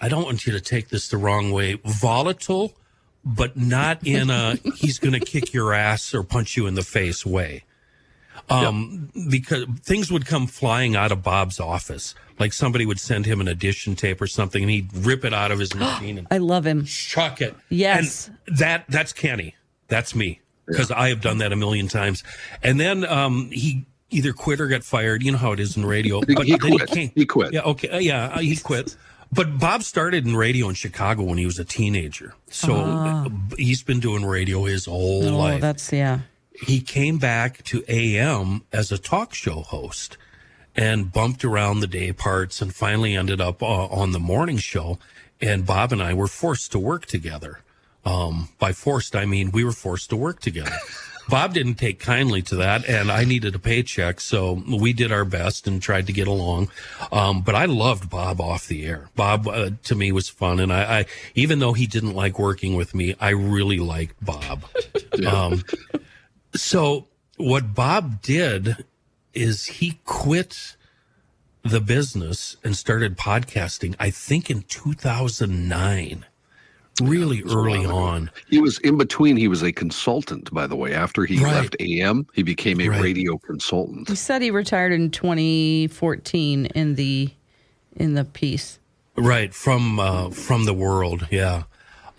I 0.00 0.08
don't 0.08 0.24
want 0.24 0.46
you 0.46 0.52
to 0.52 0.60
take 0.60 0.88
this 0.88 1.08
the 1.08 1.16
wrong 1.18 1.50
way, 1.52 1.78
volatile, 1.84 2.72
but 3.24 3.56
not 3.56 4.06
in 4.06 4.30
a 4.30 4.56
he's 4.76 4.98
going 4.98 5.12
to 5.12 5.20
kick 5.20 5.52
your 5.52 5.74
ass 5.74 6.14
or 6.14 6.22
punch 6.22 6.56
you 6.56 6.66
in 6.66 6.74
the 6.74 6.82
face 6.84 7.26
way. 7.26 7.64
Um, 8.48 9.10
because 9.30 9.64
things 9.82 10.10
would 10.10 10.26
come 10.26 10.46
flying 10.46 10.96
out 10.96 11.12
of 11.12 11.22
Bob's 11.22 11.60
office. 11.60 12.14
Like 12.38 12.52
somebody 12.52 12.84
would 12.86 12.98
send 12.98 13.26
him 13.26 13.40
an 13.40 13.46
addition 13.48 13.94
tape 13.96 14.20
or 14.20 14.26
something 14.26 14.62
and 14.62 14.70
he'd 14.70 14.92
rip 14.92 15.24
it 15.24 15.32
out 15.34 15.52
of 15.52 15.58
his 15.58 15.74
machine 15.76 16.18
and 16.18 16.26
i 16.30 16.38
love 16.38 16.66
him 16.66 16.84
chuck 16.84 17.40
it. 17.40 17.54
Yes. 17.68 18.28
And 18.48 18.58
that 18.58 18.84
that's 18.88 19.12
Kenny. 19.12 19.54
That's 19.88 20.14
me. 20.14 20.40
Because 20.66 20.90
I 20.90 21.08
have 21.10 21.20
done 21.20 21.38
that 21.38 21.52
a 21.52 21.56
million 21.56 21.86
times. 21.88 22.24
And 22.62 22.80
then 22.80 23.04
um 23.04 23.50
he 23.52 23.84
either 24.10 24.32
quit 24.32 24.60
or 24.60 24.66
got 24.68 24.82
fired. 24.82 25.22
You 25.22 25.32
know 25.32 25.38
how 25.38 25.52
it 25.52 25.60
is 25.60 25.76
in 25.76 25.84
radio. 25.86 26.20
He- 26.22 26.34
he 26.44 26.56
then 26.56 26.76
quit. 26.76 26.88
came- 26.90 27.12
He 27.14 27.26
quit. 27.26 27.52
Yeah, 27.52 27.60
okay. 27.62 27.88
uh, 27.88 27.98
Yeah, 27.98 28.24
uh, 28.34 28.38
he 28.40 28.56
quit. 28.56 28.96
But 29.32 29.58
Bob 29.60 29.84
started 29.84 30.26
in 30.26 30.34
radio 30.34 30.68
in 30.68 30.74
Chicago 30.74 31.22
when 31.22 31.38
he 31.38 31.46
was 31.46 31.60
a 31.60 31.64
teenager. 31.64 32.34
So 32.50 32.74
uh, 32.74 33.28
he's 33.56 33.82
been 33.84 34.00
doing 34.00 34.24
radio 34.24 34.64
his 34.64 34.86
whole 34.86 35.24
oh 35.28 35.36
life. 35.38 35.60
that's 35.60 35.92
yeah 35.92 36.20
he 36.60 36.80
came 36.80 37.18
back 37.18 37.62
to 37.64 37.84
AM 37.88 38.62
as 38.72 38.92
a 38.92 38.98
talk 38.98 39.34
show 39.34 39.60
host 39.60 40.16
and 40.76 41.12
bumped 41.12 41.44
around 41.44 41.80
the 41.80 41.86
day 41.86 42.12
parts 42.12 42.62
and 42.62 42.74
finally 42.74 43.14
ended 43.14 43.40
up 43.40 43.62
uh, 43.62 43.86
on 43.86 44.12
the 44.12 44.20
morning 44.20 44.58
show. 44.58 44.98
And 45.40 45.66
Bob 45.66 45.92
and 45.92 46.02
I 46.02 46.14
were 46.14 46.26
forced 46.26 46.72
to 46.72 46.78
work 46.78 47.06
together. 47.06 47.60
Um, 48.04 48.48
by 48.58 48.72
forced, 48.72 49.16
I 49.16 49.26
mean 49.26 49.50
we 49.50 49.64
were 49.64 49.72
forced 49.72 50.10
to 50.10 50.16
work 50.16 50.40
together. 50.40 50.76
Bob 51.28 51.54
didn't 51.54 51.74
take 51.74 52.00
kindly 52.00 52.42
to 52.42 52.56
that, 52.56 52.84
and 52.88 53.10
I 53.10 53.24
needed 53.24 53.54
a 53.54 53.58
paycheck, 53.60 54.20
so 54.20 54.64
we 54.68 54.92
did 54.92 55.12
our 55.12 55.24
best 55.24 55.68
and 55.68 55.80
tried 55.80 56.08
to 56.08 56.12
get 56.12 56.26
along. 56.26 56.70
Um, 57.12 57.42
but 57.42 57.54
I 57.54 57.66
loved 57.66 58.10
Bob 58.10 58.40
off 58.40 58.66
the 58.66 58.84
air. 58.84 59.10
Bob 59.14 59.46
uh, 59.46 59.70
to 59.84 59.94
me 59.94 60.10
was 60.10 60.28
fun, 60.28 60.58
and 60.58 60.72
I, 60.72 61.00
I, 61.00 61.06
even 61.36 61.60
though 61.60 61.72
he 61.72 61.86
didn't 61.86 62.14
like 62.14 62.38
working 62.40 62.74
with 62.74 62.96
me, 62.96 63.14
I 63.20 63.30
really 63.30 63.78
liked 63.78 64.22
Bob. 64.24 64.64
Um, 65.26 65.64
so 66.54 67.06
what 67.36 67.74
Bob 67.74 68.22
did 68.22 68.84
is 69.34 69.66
he 69.66 69.98
quit 70.04 70.76
the 71.62 71.80
business 71.80 72.56
and 72.64 72.76
started 72.76 73.16
podcasting. 73.16 73.94
I 74.00 74.10
think 74.10 74.50
in 74.50 74.62
2009 74.62 76.24
really 77.02 77.42
early 77.44 77.86
on. 77.86 78.30
He 78.48 78.60
was 78.60 78.78
in 78.80 78.98
between. 78.98 79.36
He 79.36 79.48
was 79.48 79.62
a 79.62 79.72
consultant, 79.72 80.52
by 80.52 80.66
the 80.66 80.76
way. 80.76 80.92
After 80.92 81.24
he 81.24 81.38
Right. 81.38 81.54
left 81.54 81.76
AM, 81.80 82.26
he 82.34 82.42
became 82.42 82.80
a 82.80 82.88
Right. 82.88 83.00
radio 83.00 83.38
consultant. 83.38 84.08
He 84.08 84.14
said 84.16 84.42
he 84.42 84.50
retired 84.50 84.92
in 84.92 85.10
2014 85.10 86.66
in 86.66 86.94
the 86.96 87.30
in 87.96 88.14
the 88.14 88.24
piece. 88.24 88.78
Right 89.16 89.52
from 89.54 89.98
uh, 89.98 90.30
from 90.30 90.64
the 90.64 90.74
world, 90.74 91.26
yeah. 91.30 91.64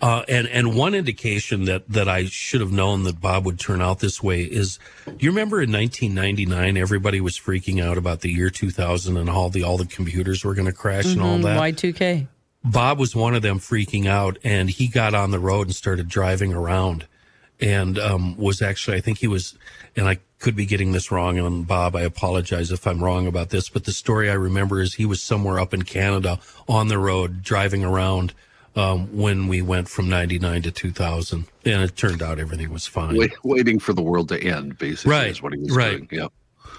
Uh, 0.02 0.24
and 0.28 0.48
and 0.48 0.74
one 0.74 0.94
indication 0.94 1.64
that 1.66 1.88
that 1.88 2.08
I 2.08 2.24
should 2.24 2.60
have 2.60 2.72
known 2.72 3.04
that 3.04 3.20
Bob 3.20 3.46
would 3.46 3.60
turn 3.60 3.80
out 3.80 4.00
this 4.00 4.20
way 4.20 4.42
is, 4.42 4.80
do 5.06 5.14
you 5.20 5.30
remember 5.30 5.62
in 5.62 5.70
1999 5.70 6.76
everybody 6.76 7.20
was 7.20 7.38
freaking 7.38 7.80
out 7.80 7.96
about 7.96 8.20
the 8.20 8.28
year 8.28 8.50
2000 8.50 9.16
and 9.16 9.30
all 9.30 9.48
the 9.48 9.62
all 9.62 9.76
the 9.76 9.86
computers 9.86 10.44
were 10.44 10.54
going 10.54 10.66
to 10.66 10.72
crash 10.72 11.06
and 11.06 11.22
all 11.22 11.38
that. 11.38 11.56
Y2K. 11.56 12.26
Bob 12.64 12.98
was 12.98 13.14
one 13.14 13.34
of 13.34 13.42
them 13.42 13.60
freaking 13.60 14.06
out, 14.06 14.38
and 14.42 14.70
he 14.70 14.88
got 14.88 15.14
on 15.14 15.30
the 15.30 15.38
road 15.38 15.68
and 15.68 15.74
started 15.74 16.08
driving 16.08 16.52
around, 16.52 17.06
and 17.60 17.96
um, 17.98 18.36
was 18.36 18.60
actually 18.60 18.96
I 18.96 19.00
think 19.00 19.18
he 19.18 19.28
was, 19.28 19.56
and 19.94 20.08
I 20.08 20.18
could 20.40 20.56
be 20.56 20.66
getting 20.66 20.90
this 20.90 21.12
wrong, 21.12 21.38
and 21.38 21.64
Bob, 21.64 21.94
I 21.94 22.02
apologize 22.02 22.72
if 22.72 22.88
I'm 22.88 23.02
wrong 23.02 23.28
about 23.28 23.50
this, 23.50 23.68
but 23.68 23.84
the 23.84 23.92
story 23.92 24.28
I 24.28 24.34
remember 24.34 24.80
is 24.80 24.94
he 24.94 25.06
was 25.06 25.22
somewhere 25.22 25.60
up 25.60 25.72
in 25.72 25.82
Canada 25.82 26.40
on 26.68 26.88
the 26.88 26.98
road 26.98 27.42
driving 27.42 27.84
around 27.84 28.32
um, 28.74 29.16
when 29.16 29.48
we 29.48 29.62
went 29.62 29.88
from 29.88 30.08
'99 30.08 30.62
to 30.62 30.70
2000, 30.70 31.46
and 31.64 31.82
it 31.82 31.96
turned 31.96 32.22
out 32.22 32.38
everything 32.38 32.70
was 32.70 32.86
fine. 32.86 33.16
Wait, 33.16 33.32
waiting 33.44 33.78
for 33.78 33.92
the 33.92 34.02
world 34.02 34.28
to 34.30 34.42
end, 34.42 34.78
basically, 34.78 35.10
Right, 35.10 35.30
is 35.30 35.42
what 35.42 35.52
he 35.52 35.58
was 35.58 35.70
right. 35.72 36.08
doing. 36.08 36.08
Yeah. 36.10 36.28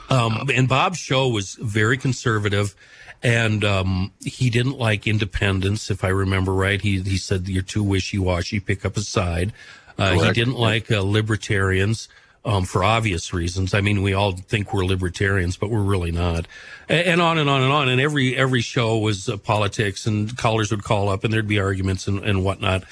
Um, 0.09 0.49
and 0.53 0.67
Bob's 0.67 0.99
show 0.99 1.29
was 1.29 1.55
very 1.55 1.97
conservative, 1.97 2.75
and 3.21 3.63
um, 3.63 4.11
he 4.23 4.49
didn't 4.49 4.77
like 4.77 5.07
independence, 5.07 5.89
if 5.89 6.03
I 6.03 6.09
remember 6.09 6.53
right. 6.53 6.81
He 6.81 7.01
he 7.01 7.17
said 7.17 7.47
you're 7.47 7.63
too 7.63 7.83
wishy 7.83 8.17
washy. 8.17 8.59
Pick 8.59 8.85
up 8.85 8.97
a 8.97 9.01
side. 9.01 9.53
Uh, 9.97 10.13
he 10.13 10.31
didn't 10.31 10.55
like 10.55 10.89
uh, 10.91 11.01
libertarians 11.03 12.09
um, 12.45 12.65
for 12.65 12.83
obvious 12.83 13.33
reasons. 13.33 13.73
I 13.73 13.81
mean, 13.81 14.01
we 14.01 14.13
all 14.13 14.33
think 14.33 14.73
we're 14.73 14.85
libertarians, 14.85 15.55
but 15.57 15.69
we're 15.69 15.81
really 15.81 16.11
not. 16.11 16.47
A- 16.89 17.07
And 17.07 17.21
on 17.21 17.37
and 17.37 17.49
on 17.49 17.61
and 17.63 17.71
on. 17.71 17.87
And 17.89 18.01
every 18.01 18.35
every 18.35 18.61
show 18.61 18.97
was 18.97 19.29
uh, 19.29 19.37
politics, 19.37 20.05
and 20.05 20.35
callers 20.37 20.71
would 20.71 20.83
call 20.83 21.09
up, 21.09 21.23
and 21.23 21.33
there'd 21.33 21.47
be 21.47 21.59
arguments 21.59 22.07
and, 22.07 22.19
and 22.23 22.43
whatnot. 22.43 22.83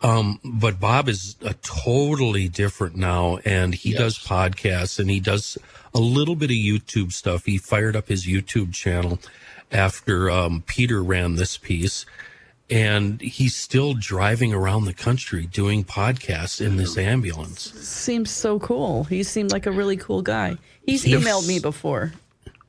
Um, 0.00 0.38
but 0.44 0.78
Bob 0.78 1.08
is 1.08 1.34
a 1.42 1.54
totally 1.54 2.48
different 2.48 2.94
now, 2.96 3.38
and 3.44 3.74
he 3.74 3.92
does 3.92 4.16
podcasts 4.18 5.00
and 5.00 5.10
he 5.10 5.18
does 5.18 5.58
a 5.92 5.98
little 5.98 6.36
bit 6.36 6.50
of 6.50 6.56
YouTube 6.56 7.12
stuff. 7.12 7.46
He 7.46 7.58
fired 7.58 7.96
up 7.96 8.06
his 8.08 8.24
YouTube 8.24 8.72
channel 8.72 9.18
after 9.72 10.30
um, 10.30 10.62
Peter 10.66 11.02
ran 11.02 11.34
this 11.34 11.56
piece, 11.58 12.06
and 12.70 13.20
he's 13.20 13.54
still 13.56 13.94
driving 13.94 14.52
around 14.52 14.84
the 14.84 14.92
country 14.94 15.46
doing 15.46 15.84
podcasts 15.84 16.60
in 16.64 16.76
this 16.76 16.98
ambulance. 16.98 17.72
Seems 17.72 18.30
so 18.30 18.58
cool. 18.58 19.04
He 19.04 19.22
seemed 19.22 19.52
like 19.52 19.66
a 19.66 19.70
really 19.70 19.96
cool 19.96 20.20
guy. 20.22 20.56
He's 20.84 21.06
Yes. 21.06 21.22
emailed 21.24 21.46
me 21.48 21.58
before. 21.60 22.12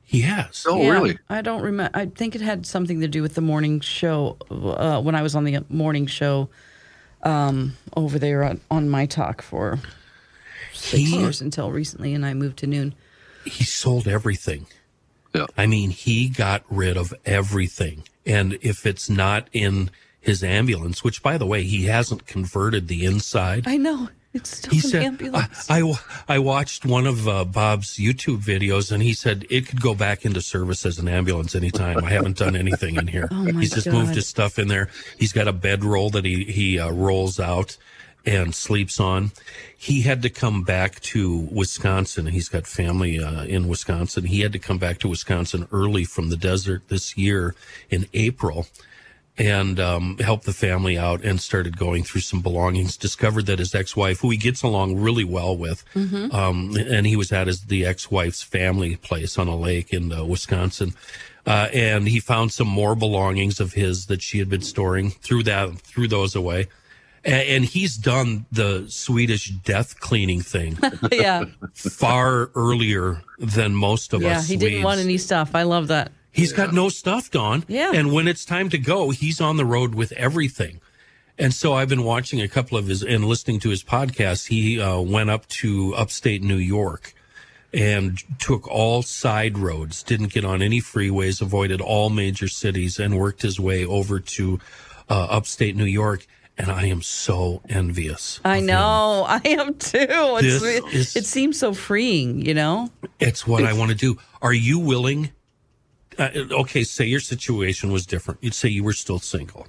He 0.04 0.22
has. 0.22 0.64
Oh, 0.68 0.80
Yeah, 0.82 0.90
really? 0.90 1.18
I 1.28 1.40
don't 1.42 1.62
remember. 1.62 1.96
I 1.96 2.06
think 2.06 2.34
it 2.34 2.40
had 2.40 2.66
something 2.66 3.00
to 3.00 3.08
do 3.08 3.22
with 3.22 3.34
the 3.34 3.40
morning 3.42 3.80
show 3.80 4.36
uh, 4.50 5.00
when 5.02 5.14
I 5.14 5.22
was 5.22 5.34
on 5.34 5.44
the 5.44 5.64
morning 5.68 6.06
show 6.06 6.48
um, 7.22 7.76
over 7.96 8.18
there 8.18 8.42
on, 8.42 8.60
on 8.70 8.88
my 8.88 9.06
talk 9.06 9.42
for 9.42 9.78
six 10.72 11.02
He- 11.10 11.16
years 11.18 11.40
until 11.40 11.70
recently, 11.70 12.14
and 12.14 12.24
I 12.26 12.34
moved 12.34 12.56
to 12.60 12.66
noon. 12.66 12.94
he 13.44 13.64
sold 13.64 14.08
everything. 14.08 14.66
Yeah. 15.34 15.46
I 15.56 15.66
mean, 15.66 15.90
he 15.90 16.28
got 16.28 16.64
rid 16.68 16.96
of 16.96 17.14
everything. 17.24 18.04
And 18.26 18.58
if 18.62 18.84
it's 18.86 19.08
not 19.08 19.48
in 19.52 19.90
his 20.20 20.42
ambulance, 20.42 21.02
which 21.02 21.22
by 21.22 21.38
the 21.38 21.46
way, 21.46 21.62
he 21.62 21.86
hasn't 21.86 22.26
converted 22.26 22.88
the 22.88 23.04
inside. 23.04 23.66
I 23.66 23.76
know 23.76 24.08
it's 24.32 24.58
still 24.58 24.72
he 24.72 24.78
an 24.78 24.82
said, 24.82 25.02
ambulance. 25.02 25.70
I, 25.70 25.80
I, 25.80 25.94
I 26.28 26.38
watched 26.38 26.84
one 26.84 27.06
of 27.06 27.26
uh, 27.26 27.44
Bob's 27.44 27.96
YouTube 27.96 28.38
videos 28.38 28.92
and 28.92 29.02
he 29.02 29.12
said 29.14 29.46
it 29.50 29.66
could 29.66 29.80
go 29.80 29.94
back 29.94 30.24
into 30.24 30.40
service 30.40 30.84
as 30.86 30.98
an 30.98 31.08
ambulance 31.08 31.54
anytime. 31.54 32.04
I 32.04 32.10
haven't 32.10 32.36
done 32.36 32.54
anything 32.54 32.96
in 32.96 33.06
here. 33.06 33.28
Oh, 33.40 33.44
my 33.44 33.60
He's 33.60 33.72
just 33.72 33.86
moved 33.86 34.14
his 34.14 34.26
stuff 34.26 34.58
in 34.58 34.68
there. 34.68 34.88
He's 35.18 35.32
got 35.32 35.48
a 35.48 35.52
bedroll 35.52 36.10
that 36.10 36.24
he, 36.24 36.44
he 36.44 36.78
uh, 36.78 36.90
rolls 36.90 37.40
out 37.40 37.76
and 38.26 38.54
sleeps 38.54 39.00
on. 39.00 39.32
He 39.76 40.02
had 40.02 40.22
to 40.22 40.30
come 40.30 40.62
back 40.62 41.00
to 41.00 41.48
Wisconsin. 41.50 42.26
He's 42.26 42.48
got 42.48 42.66
family 42.66 43.22
uh, 43.22 43.44
in 43.44 43.68
Wisconsin. 43.68 44.24
He 44.24 44.40
had 44.40 44.52
to 44.52 44.58
come 44.58 44.78
back 44.78 44.98
to 44.98 45.08
Wisconsin 45.08 45.66
early 45.72 46.04
from 46.04 46.28
the 46.28 46.36
desert 46.36 46.88
this 46.88 47.16
year 47.16 47.54
in 47.88 48.06
April 48.12 48.66
and 49.38 49.80
um, 49.80 50.18
helped 50.18 50.44
the 50.44 50.52
family 50.52 50.98
out 50.98 51.24
and 51.24 51.40
started 51.40 51.78
going 51.78 52.04
through 52.04 52.20
some 52.20 52.42
belongings. 52.42 52.96
Discovered 52.96 53.46
that 53.46 53.58
his 53.58 53.74
ex-wife, 53.74 54.20
who 54.20 54.30
he 54.30 54.36
gets 54.36 54.62
along 54.62 55.00
really 55.00 55.24
well 55.24 55.56
with, 55.56 55.82
um, 56.34 56.76
and 56.76 57.06
he 57.06 57.16
was 57.16 57.32
at 57.32 57.46
his 57.46 57.62
the 57.62 57.86
ex-wife's 57.86 58.42
family 58.42 58.96
place 58.96 59.38
on 59.38 59.48
a 59.48 59.56
lake 59.56 59.94
in 59.94 60.12
uh, 60.12 60.24
Wisconsin, 60.24 60.92
uh, 61.46 61.68
and 61.72 62.08
he 62.08 62.20
found 62.20 62.52
some 62.52 62.68
more 62.68 62.94
belongings 62.94 63.60
of 63.60 63.72
his 63.72 64.06
that 64.06 64.20
she 64.20 64.38
had 64.40 64.50
been 64.50 64.60
storing. 64.60 65.10
Threw 65.10 65.42
that 65.44 65.78
threw 65.78 66.06
those 66.06 66.34
away. 66.36 66.68
And 67.24 67.64
he's 67.64 67.96
done 67.96 68.46
the 68.50 68.86
Swedish 68.88 69.50
death 69.50 70.00
cleaning 70.00 70.40
thing 70.40 70.78
yeah, 71.12 71.44
far 71.74 72.50
earlier 72.54 73.22
than 73.38 73.74
most 73.74 74.14
of 74.14 74.22
yeah. 74.22 74.38
us. 74.38 74.48
Yeah, 74.48 74.54
he 74.54 74.58
didn't 74.58 74.84
want 74.84 75.00
any 75.00 75.18
stuff. 75.18 75.54
I 75.54 75.64
love 75.64 75.88
that. 75.88 76.12
He's 76.32 76.52
got 76.52 76.72
no 76.72 76.88
stuff, 76.88 77.30
Dawn. 77.30 77.64
Yeah. 77.68 77.92
And 77.92 78.12
when 78.12 78.28
it's 78.28 78.44
time 78.44 78.70
to 78.70 78.78
go, 78.78 79.10
he's 79.10 79.40
on 79.40 79.56
the 79.56 79.64
road 79.64 79.94
with 79.94 80.12
everything. 80.12 80.80
And 81.38 81.54
so 81.54 81.74
I've 81.74 81.88
been 81.88 82.04
watching 82.04 82.40
a 82.40 82.48
couple 82.48 82.78
of 82.78 82.86
his 82.86 83.02
and 83.02 83.24
listening 83.24 83.60
to 83.60 83.70
his 83.70 83.82
podcasts. 83.82 84.46
He 84.46 84.80
uh, 84.80 85.00
went 85.00 85.30
up 85.30 85.46
to 85.48 85.94
upstate 85.96 86.42
New 86.42 86.56
York 86.56 87.14
and 87.72 88.18
took 88.38 88.68
all 88.68 89.02
side 89.02 89.56
roads, 89.56 90.02
didn't 90.02 90.32
get 90.32 90.44
on 90.44 90.60
any 90.60 90.80
freeways, 90.80 91.40
avoided 91.40 91.80
all 91.80 92.10
major 92.10 92.48
cities, 92.48 92.98
and 92.98 93.18
worked 93.18 93.42
his 93.42 93.58
way 93.58 93.84
over 93.84 94.20
to 94.20 94.60
uh, 95.08 95.28
upstate 95.30 95.76
New 95.76 95.84
York. 95.84 96.26
And 96.58 96.70
I 96.70 96.86
am 96.86 97.00
so 97.00 97.62
envious. 97.68 98.38
I 98.44 98.56
of 98.56 98.60
him. 98.60 98.66
know. 98.66 99.24
I 99.28 99.40
am 99.44 99.74
too. 99.74 99.98
It's, 100.08 100.62
is- 100.94 101.16
it 101.16 101.24
seems 101.24 101.58
so 101.58 101.72
freeing, 101.72 102.44
you 102.44 102.52
know? 102.54 102.90
It's 103.18 103.46
what 103.46 103.64
I 103.64 103.72
want 103.72 103.90
to 103.92 103.96
do. 103.96 104.18
Are 104.42 104.52
you 104.52 104.78
willing? 104.78 105.30
Uh, 106.18 106.28
okay, 106.50 106.82
say 106.84 107.06
your 107.06 107.20
situation 107.20 107.90
was 107.92 108.04
different. 108.04 108.40
You'd 108.42 108.52
say 108.54 108.68
you 108.68 108.84
were 108.84 108.92
still 108.92 109.18
single. 109.18 109.68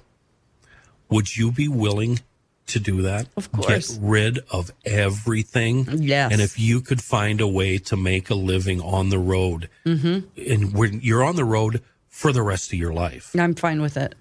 Would 1.08 1.36
you 1.36 1.50
be 1.52 1.66
willing 1.68 2.20
to 2.66 2.78
do 2.78 3.02
that? 3.02 3.26
Of 3.36 3.50
course. 3.52 3.92
Get 3.92 3.98
rid 4.02 4.38
of 4.50 4.70
everything. 4.84 5.86
Yes. 6.02 6.30
And 6.32 6.40
if 6.42 6.58
you 6.58 6.80
could 6.80 7.02
find 7.02 7.40
a 7.40 7.48
way 7.48 7.78
to 7.78 7.96
make 7.96 8.28
a 8.30 8.34
living 8.34 8.80
on 8.80 9.08
the 9.08 9.18
road, 9.18 9.68
Mm-hmm. 9.86 10.40
and 10.50 10.74
when 10.74 11.00
you're 11.02 11.24
on 11.24 11.36
the 11.36 11.44
road 11.44 11.82
for 12.08 12.32
the 12.32 12.42
rest 12.42 12.72
of 12.72 12.78
your 12.78 12.92
life, 12.92 13.34
I'm 13.38 13.54
fine 13.54 13.80
with 13.80 13.96
it. 13.96 14.14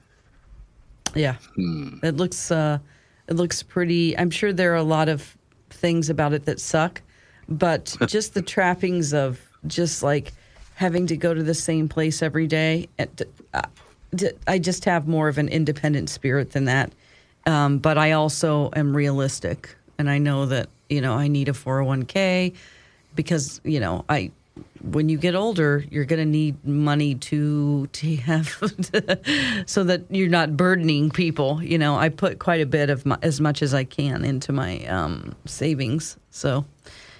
Yeah. 1.16 1.36
It 2.04 2.16
looks 2.18 2.52
uh 2.52 2.80
it 3.28 3.36
looks 3.36 3.64
pretty 3.64 4.18
I'm 4.18 4.30
sure 4.30 4.54
there 4.54 4.74
are 4.74 4.78
a 4.78 4.84
lot 4.84 5.10
of 5.10 5.38
things 5.70 6.10
about 6.10 6.34
it 6.34 6.46
that 6.46 6.60
suck, 6.60 7.02
but 7.48 7.96
just 8.08 8.34
the 8.34 8.42
trappings 8.42 9.14
of 9.14 9.40
just 9.68 10.04
like 10.04 10.34
having 10.76 11.08
to 11.08 11.18
go 11.18 11.34
to 11.34 11.44
the 11.44 11.54
same 11.54 11.88
place 11.88 12.22
every 12.22 12.48
day 12.48 12.90
it, 12.98 13.22
uh, 13.54 13.62
I 14.48 14.60
just 14.60 14.86
have 14.86 15.08
more 15.08 15.28
of 15.30 15.38
an 15.38 15.48
independent 15.48 16.10
spirit 16.10 16.52
than 16.52 16.66
that. 16.66 16.92
Um, 17.46 17.80
but 17.80 17.98
I 17.98 18.12
also 18.12 18.70
am 18.76 18.96
realistic 18.96 19.76
and 19.98 20.10
I 20.10 20.18
know 20.18 20.46
that, 20.48 20.70
you 20.90 21.02
know, 21.02 21.14
I 21.14 21.28
need 21.28 21.48
a 21.48 21.54
401k 21.54 22.54
because, 23.16 23.62
you 23.64 23.80
know, 23.80 24.06
I 24.10 24.32
when 24.84 25.10
you 25.10 25.18
get 25.18 25.36
older, 25.36 25.86
you're 25.90 26.06
going 26.06 26.20
to 26.20 26.26
need 26.26 26.66
money 26.66 27.16
to 27.16 27.88
to 27.88 28.16
have 28.18 28.48
so 29.66 29.84
that 29.84 30.04
you're 30.10 30.30
not 30.30 30.58
burdening 30.58 31.10
people. 31.12 31.62
You 31.64 31.78
know, 31.78 31.96
I 31.96 32.10
put 32.10 32.40
quite 32.40 32.62
a 32.62 32.66
bit 32.66 32.90
of 32.90 33.06
my, 33.06 33.18
as 33.22 33.40
much 33.40 33.62
as 33.62 33.74
I 33.74 33.84
can 33.84 34.24
into 34.26 34.52
my 34.52 34.86
um, 34.88 35.36
savings. 35.46 36.18
So, 36.32 36.66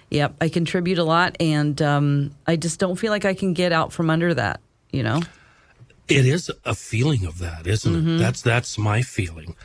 Yep, 0.10 0.36
I 0.42 0.50
contribute 0.50 0.98
a 0.98 1.06
lot, 1.06 1.38
and 1.40 1.82
um, 1.82 2.32
I 2.46 2.58
just 2.58 2.80
don't 2.80 2.98
feel 2.98 3.12
like 3.12 3.24
I 3.24 3.34
can 3.34 3.54
get 3.54 3.72
out 3.72 3.94
from 3.94 4.10
under 4.10 4.34
that. 4.34 4.60
You 4.92 5.04
know. 5.04 5.22
It 6.10 6.26
is 6.26 6.52
a 6.66 6.76
feeling 6.76 7.26
of 7.26 7.38
that, 7.40 7.66
isn't 7.66 7.94
Mm-hmm. 7.94 8.10
it? 8.16 8.18
That's 8.18 8.42
that's 8.42 8.78
my 8.78 9.02
feeling. 9.04 9.56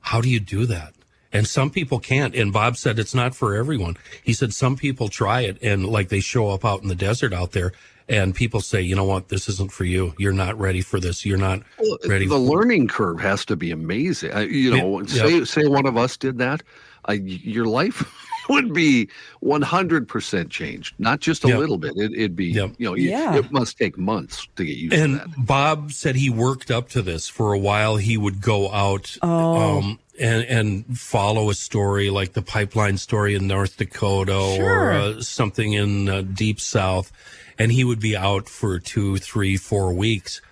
How 0.00 0.22
do 0.22 0.30
you 0.30 0.40
do 0.40 0.64
that? 0.66 0.94
And 1.32 1.46
some 1.46 1.70
people 1.70 2.00
can't. 2.00 2.34
And 2.34 2.52
Bob 2.52 2.76
said 2.76 2.98
it's 2.98 3.14
not 3.14 3.34
for 3.34 3.54
everyone. 3.54 3.96
He 4.22 4.32
said 4.32 4.52
some 4.52 4.76
people 4.76 5.08
try 5.08 5.42
it 5.42 5.62
and 5.62 5.86
like 5.86 6.08
they 6.08 6.20
show 6.20 6.50
up 6.50 6.64
out 6.64 6.82
in 6.82 6.88
the 6.88 6.94
desert 6.96 7.32
out 7.32 7.52
there 7.52 7.72
and 8.08 8.34
people 8.34 8.60
say, 8.60 8.80
you 8.80 8.96
know 8.96 9.04
what, 9.04 9.28
this 9.28 9.48
isn't 9.48 9.70
for 9.70 9.84
you. 9.84 10.12
You're 10.18 10.32
not 10.32 10.58
ready 10.58 10.80
for 10.80 10.98
this. 10.98 11.24
You're 11.24 11.38
not 11.38 11.60
ready. 12.04 12.26
the 12.26 12.36
learning 12.38 12.88
curve 12.88 13.20
has 13.20 13.44
to 13.44 13.54
be 13.54 13.70
amazing. 13.70 14.32
I, 14.32 14.42
you 14.42 14.76
know, 14.76 15.00
Yeah, 15.02 15.06
say 15.06 15.38
yeah. 15.38 15.44
say 15.44 15.66
one 15.66 15.86
of 15.86 15.96
us 15.96 16.16
did 16.16 16.38
that, 16.38 16.64
uh, 17.08 17.12
your 17.12 17.66
life 17.66 18.02
would 18.50 18.72
be 18.74 19.08
one 19.40 19.62
hundred 19.62 20.06
percent 20.08 20.50
changed. 20.50 20.94
Not 20.98 21.20
just 21.20 21.44
a 21.44 21.48
Yeah. 21.48 21.58
little 21.58 21.78
bit. 21.78 21.92
It, 21.96 22.12
it'd 22.12 22.36
be 22.36 22.46
Yeah. 22.46 22.68
you 22.78 22.86
know, 22.88 22.94
Yeah. 22.94 23.36
it 23.36 23.50
must 23.50 23.78
take 23.78 23.96
months 23.96 24.46
to 24.56 24.64
get 24.64 24.76
used 24.76 24.94
And 24.94 25.12
to 25.12 25.18
that. 25.18 25.36
And 25.36 25.46
Bob 25.46 25.92
said 25.92 26.16
he 26.16 26.28
worked 26.30 26.70
up 26.70 26.88
to 26.90 27.02
this 27.02 27.28
for 27.28 27.52
a 27.52 27.58
while. 27.58 27.96
He 27.96 28.16
would 28.16 28.40
go 28.42 28.70
out 28.72 29.16
Oh. 29.22 29.78
um, 29.78 29.98
and 30.18 30.44
and 30.44 30.98
follow 30.98 31.48
a 31.48 31.54
story 31.54 32.10
like 32.10 32.32
the 32.34 32.42
pipeline 32.42 32.98
story 32.98 33.34
in 33.34 33.46
North 33.46 33.76
Dakota 33.78 34.36
or 34.36 34.92
uh, 34.92 35.22
something 35.22 35.72
in 35.72 36.08
uh, 36.08 36.20
deep 36.22 36.60
South, 36.60 37.10
and 37.58 37.72
he 37.72 37.84
would 37.84 38.00
be 38.00 38.14
out 38.16 38.48
for 38.48 38.78
two, 38.78 39.16
three, 39.16 39.56
four 39.56 39.92
weeks. 39.94 40.42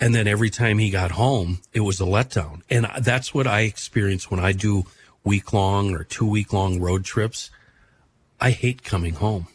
And 0.00 0.14
then 0.14 0.26
every 0.26 0.50
time 0.50 0.78
he 0.78 0.90
got 0.90 1.12
home, 1.12 1.60
it 1.72 1.80
was 1.80 2.00
a 2.00 2.04
letdown. 2.04 2.62
And 2.68 2.86
that's 3.00 3.32
what 3.32 3.46
I 3.46 3.60
experience 3.60 4.28
when 4.30 4.40
I 4.40 4.52
do 4.52 4.84
week 5.24 5.52
long 5.52 5.94
or 5.94 6.04
two 6.04 6.26
week 6.26 6.52
long 6.52 6.80
road 6.80 7.04
trips. 7.04 7.50
I 8.40 8.50
hate 8.50 8.82
coming 8.82 9.14
home. 9.14 9.48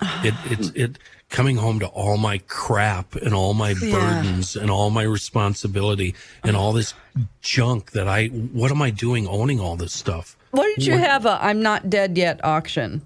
It, 0.00 0.34
it's 0.50 0.68
it 0.70 0.98
coming 1.28 1.56
home 1.56 1.80
to 1.80 1.86
all 1.86 2.16
my 2.16 2.38
crap 2.46 3.16
and 3.16 3.34
all 3.34 3.52
my 3.54 3.74
burdens 3.74 4.56
and 4.56 4.70
all 4.70 4.90
my 4.90 5.02
responsibility 5.02 6.14
and 6.44 6.56
all 6.56 6.72
this 6.72 6.94
junk 7.42 7.92
that 7.92 8.08
I. 8.08 8.26
What 8.26 8.70
am 8.70 8.80
I 8.80 8.90
doing 8.90 9.26
owning 9.26 9.60
all 9.60 9.76
this 9.76 9.92
stuff? 9.92 10.36
Why 10.52 10.62
don't 10.62 10.86
you 10.86 10.96
have 10.96 11.26
a 11.26 11.38
"I'm 11.42 11.60
not 11.60 11.90
dead 11.90 12.16
yet" 12.16 12.42
auction? 12.44 13.02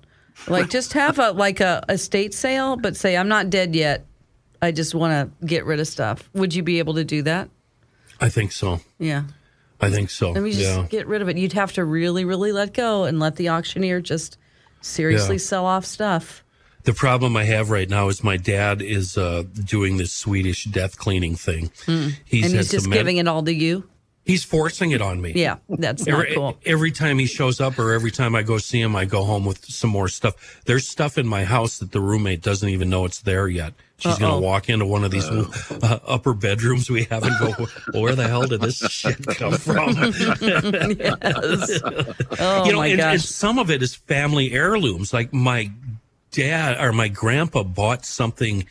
Like, 0.48 0.70
just 0.70 0.92
have 0.94 1.18
a 1.18 1.32
like 1.32 1.60
a 1.60 1.84
estate 1.88 2.34
sale, 2.34 2.76
but 2.76 2.96
say 2.96 3.16
I'm 3.16 3.28
not 3.28 3.50
dead 3.50 3.74
yet. 3.74 4.06
I 4.62 4.72
just 4.72 4.94
want 4.94 5.12
to 5.12 5.46
get 5.46 5.64
rid 5.64 5.80
of 5.80 5.88
stuff. 5.88 6.28
Would 6.34 6.54
you 6.54 6.62
be 6.62 6.78
able 6.78 6.94
to 6.94 7.04
do 7.04 7.22
that? 7.22 7.48
I 8.20 8.28
think 8.28 8.52
so. 8.52 8.80
Yeah. 8.98 9.24
I 9.80 9.90
think 9.90 10.10
so. 10.10 10.32
Let 10.32 10.42
me 10.42 10.52
just 10.52 10.62
yeah. 10.62 10.87
get 10.88 11.06
rid 11.06 11.22
of 11.22 11.28
it. 11.28 11.37
You'd 11.38 11.54
have 11.54 11.72
to 11.75 11.84
really, 11.84 12.25
really 12.25 12.52
let 12.52 12.75
go 12.75 13.04
and 13.04 13.18
let 13.18 13.37
the 13.37 13.49
auctioneer 13.49 14.00
just 14.00 14.37
seriously 14.80 15.37
Yeah. 15.37 15.40
sell 15.40 15.66
off 15.66 15.84
stuff. 15.84 16.44
The 16.84 16.94
problem 16.94 17.37
I 17.37 17.44
have 17.44 17.70
right 17.70 17.88
now 17.88 18.08
is 18.08 18.25
my 18.25 18.37
dad 18.38 18.80
is 18.80 19.18
uh, 19.18 19.42
doing 19.64 19.99
this 19.99 20.12
Swedish 20.12 20.64
death 20.64 20.99
cleaning 20.99 21.34
thing. 21.37 21.70
He's 21.84 21.84
Hmm. 21.84 21.92
and 22.46 22.54
he's 22.54 22.70
just 22.70 22.88
med- 22.88 22.99
giving 22.99 23.18
it 23.18 23.28
all 23.28 23.42
to 23.42 23.52
you. 23.54 23.84
He's 24.25 24.44
forcing 24.44 24.90
it 24.92 25.02
on 25.02 25.20
me. 25.20 25.32
Yeah, 25.34 25.56
that's 25.68 26.06
not 26.06 26.12
Every, 26.20 26.34
cool. 26.34 26.58
every 26.64 26.90
time 26.92 27.18
he 27.18 27.26
shows 27.26 27.60
up 27.60 27.78
or 27.78 27.92
every 27.92 28.10
time 28.10 28.34
I 28.34 28.42
go 28.42 28.58
see 28.58 28.80
him, 28.80 28.94
I 28.94 29.04
go 29.06 29.25
home 29.25 29.44
with 29.44 29.64
some 29.64 29.90
more 29.90 30.08
stuff. 30.08 30.60
There's 30.66 30.87
stuff 30.87 31.18
in 31.18 31.26
my 31.26 31.44
house 31.44 31.78
that 31.78 31.92
the 31.92 32.00
roommate 32.00 32.42
doesn't 32.42 32.68
even 32.68 32.88
know 32.90 33.04
it's 33.06 33.20
there 33.20 33.49
yet. 33.49 33.72
She's 34.00 34.19
going 34.19 34.40
to 34.40 34.40
walk 34.40 34.69
into 34.69 34.87
one 34.87 35.04
of 35.04 35.11
these 35.11 35.28
uh, 35.28 35.99
upper 36.07 36.35
bedrooms 36.35 36.90
we 36.90 37.04
have 37.04 37.23
and 37.23 37.38
go, 37.38 37.66
well, 37.92 38.02
where 38.02 38.14
the 38.14 38.26
hell 38.26 38.47
did 38.47 38.61
this 38.61 38.78
shit 38.78 39.26
come 39.26 39.52
from? 39.52 39.88
yes. 40.40 41.80
Oh 42.38 42.64
you 42.64 42.73
know, 42.73 42.78
my 42.78 42.87
and, 42.87 43.00
and 43.00 43.21
some 43.21 43.59
of 43.59 43.71
it 43.71 43.83
is 43.83 43.95
family 43.95 44.52
heirlooms. 44.52 45.12
Like 45.12 45.33
my 45.33 45.71
dad 46.30 46.80
or 46.80 46.92
my 46.92 47.09
grandpa 47.09 47.62
bought 47.62 48.04
something 48.04 48.66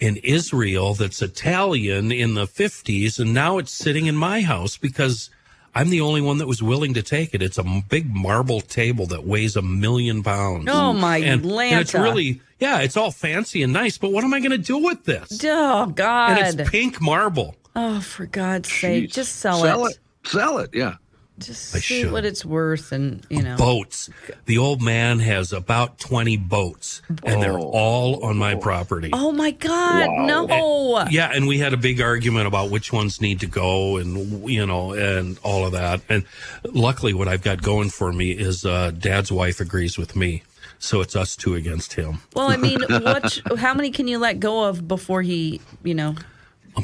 in 0.00 0.16
Israel 0.18 0.94
that's 0.94 1.22
Italian 1.22 2.12
in 2.12 2.34
the 2.34 2.46
50s, 2.46 3.18
and 3.18 3.34
now 3.34 3.58
it's 3.58 3.72
sitting 3.72 4.06
in 4.06 4.14
my 4.14 4.42
house 4.42 4.76
because 4.76 5.30
I'm 5.74 5.90
the 5.90 6.00
only 6.00 6.20
one 6.20 6.38
that 6.38 6.46
was 6.46 6.62
willing 6.62 6.94
to 6.94 7.02
take 7.02 7.34
it. 7.34 7.42
It's 7.42 7.58
a 7.58 7.82
big 7.88 8.14
marble 8.14 8.60
table 8.60 9.06
that 9.06 9.24
weighs 9.24 9.56
a 9.56 9.62
million 9.62 10.22
pounds. 10.22 10.66
Oh, 10.68 10.92
my 10.92 11.18
and, 11.18 11.44
and 11.44 11.80
it's 11.80 11.94
really, 11.94 12.40
yeah, 12.58 12.80
it's 12.80 12.96
all 12.96 13.10
fancy 13.10 13.62
and 13.62 13.72
nice, 13.72 13.98
but 13.98 14.12
what 14.12 14.24
am 14.24 14.34
I 14.34 14.40
going 14.40 14.50
to 14.50 14.58
do 14.58 14.78
with 14.78 15.04
this? 15.04 15.40
Oh 15.44 15.86
God! 15.86 16.38
And 16.38 16.60
it's 16.60 16.70
pink 16.70 17.00
marble. 17.00 17.54
oh, 17.76 18.00
for 18.00 18.26
God's 18.26 18.70
sake, 18.70 19.10
Jeez. 19.10 19.12
just 19.12 19.36
sell, 19.36 19.58
it. 19.58 19.68
Sell 19.68 19.86
it. 19.86 19.90
it. 19.90 20.28
Sell 20.28 20.58
it. 20.58 20.70
Yeah. 20.74 20.96
Just 21.38 21.74
I 21.74 21.78
see 21.78 22.02
should. 22.02 22.12
what 22.12 22.24
it's 22.24 22.44
worth, 22.44 22.92
and 22.92 23.24
you 23.30 23.42
know. 23.42 23.56
Boats. 23.56 24.10
The 24.46 24.58
old 24.58 24.82
man 24.82 25.20
has 25.20 25.52
about 25.52 25.98
20 25.98 26.36
boats, 26.36 27.02
and 27.24 27.42
they're 27.42 27.58
all 27.58 28.24
on 28.24 28.36
my 28.36 28.54
property. 28.56 29.10
Oh 29.12 29.32
my 29.32 29.52
God, 29.52 30.08
no! 30.26 31.06
Yeah, 31.10 31.30
and 31.32 31.46
we 31.46 31.58
had 31.58 31.72
a 31.72 31.76
big 31.76 32.00
argument 32.00 32.46
about 32.46 32.70
which 32.70 32.92
ones 32.92 33.20
need 33.20 33.40
to 33.40 33.46
go, 33.46 33.98
and 33.98 34.48
you 34.48 34.66
know, 34.66 34.92
and 34.92 35.38
all 35.42 35.66
of 35.66 35.72
that. 35.72 36.00
And 36.08 36.24
luckily, 36.64 37.14
what 37.14 37.28
I've 37.28 37.42
got 37.42 37.62
going 37.62 37.90
for 37.90 38.12
me 38.12 38.32
is 38.32 38.64
uh, 38.64 38.90
Dad's 38.90 39.30
wife 39.30 39.60
agrees 39.60 39.96
with 39.96 40.16
me, 40.16 40.42
so 40.78 41.00
it's 41.00 41.14
us 41.16 41.36
two 41.36 41.54
against 41.54 41.94
him. 41.94 42.18
Well, 42.34 42.50
I 42.50 42.56
mean, 42.56 42.80
what? 42.88 43.40
How 43.58 43.74
many 43.74 43.90
can 43.90 44.08
you 44.08 44.18
let 44.18 44.40
go 44.40 44.64
of 44.64 44.88
before 44.88 45.22
he, 45.22 45.60
you 45.82 45.94
know, 45.94 46.10
I'm 46.10 46.18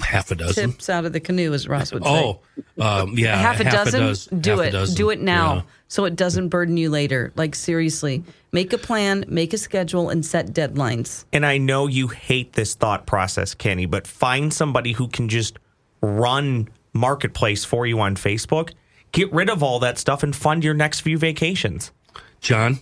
half 0.00 0.30
a 0.30 0.34
dozen. 0.34 0.70
tips 0.72 0.88
out 0.88 1.04
of 1.04 1.12
the 1.12 1.20
canoe, 1.20 1.52
as 1.52 1.68
Ross 1.68 1.92
would 1.92 2.04
say? 2.04 2.10
Oh, 2.10 2.40
um, 2.80 3.16
yeah, 3.18 3.36
half 3.40 3.60
a 3.60 3.64
dozen. 3.64 4.00
doz- 4.00 4.26
do 4.26 4.50
half 4.58 4.60
it. 4.60 4.70
dozen. 4.70 4.96
Do 4.96 5.10
it 5.10 5.20
now, 5.20 5.54
Yeah. 5.54 5.62
so 5.88 6.04
it 6.04 6.16
doesn't 6.16 6.48
burden 6.48 6.76
you 6.76 6.90
later. 6.90 7.32
Like 7.36 7.54
seriously, 7.54 8.24
make 8.52 8.72
a 8.72 8.78
plan, 8.78 9.24
make 9.28 9.52
a 9.52 9.58
schedule, 9.58 10.08
and 10.10 10.24
set 10.24 10.48
deadlines. 10.48 11.24
And 11.32 11.44
I 11.46 11.58
know 11.58 11.86
you 11.86 12.08
hate 12.08 12.52
this 12.54 12.74
thought 12.74 13.06
process, 13.06 13.54
Kenny, 13.54 13.86
but 13.86 14.06
find 14.06 14.52
somebody 14.52 14.92
who 14.92 15.08
can 15.08 15.28
just 15.28 15.58
run 16.00 16.68
marketplace 16.92 17.64
for 17.64 17.86
you 17.86 18.00
on 18.00 18.16
Facebook. 18.16 18.72
Get 19.12 19.32
rid 19.32 19.48
of 19.50 19.62
all 19.62 19.78
that 19.80 19.98
stuff 19.98 20.22
and 20.22 20.34
fund 20.34 20.64
your 20.64 20.74
next 20.74 21.00
few 21.00 21.18
vacations. 21.18 21.92
John, 22.40 22.80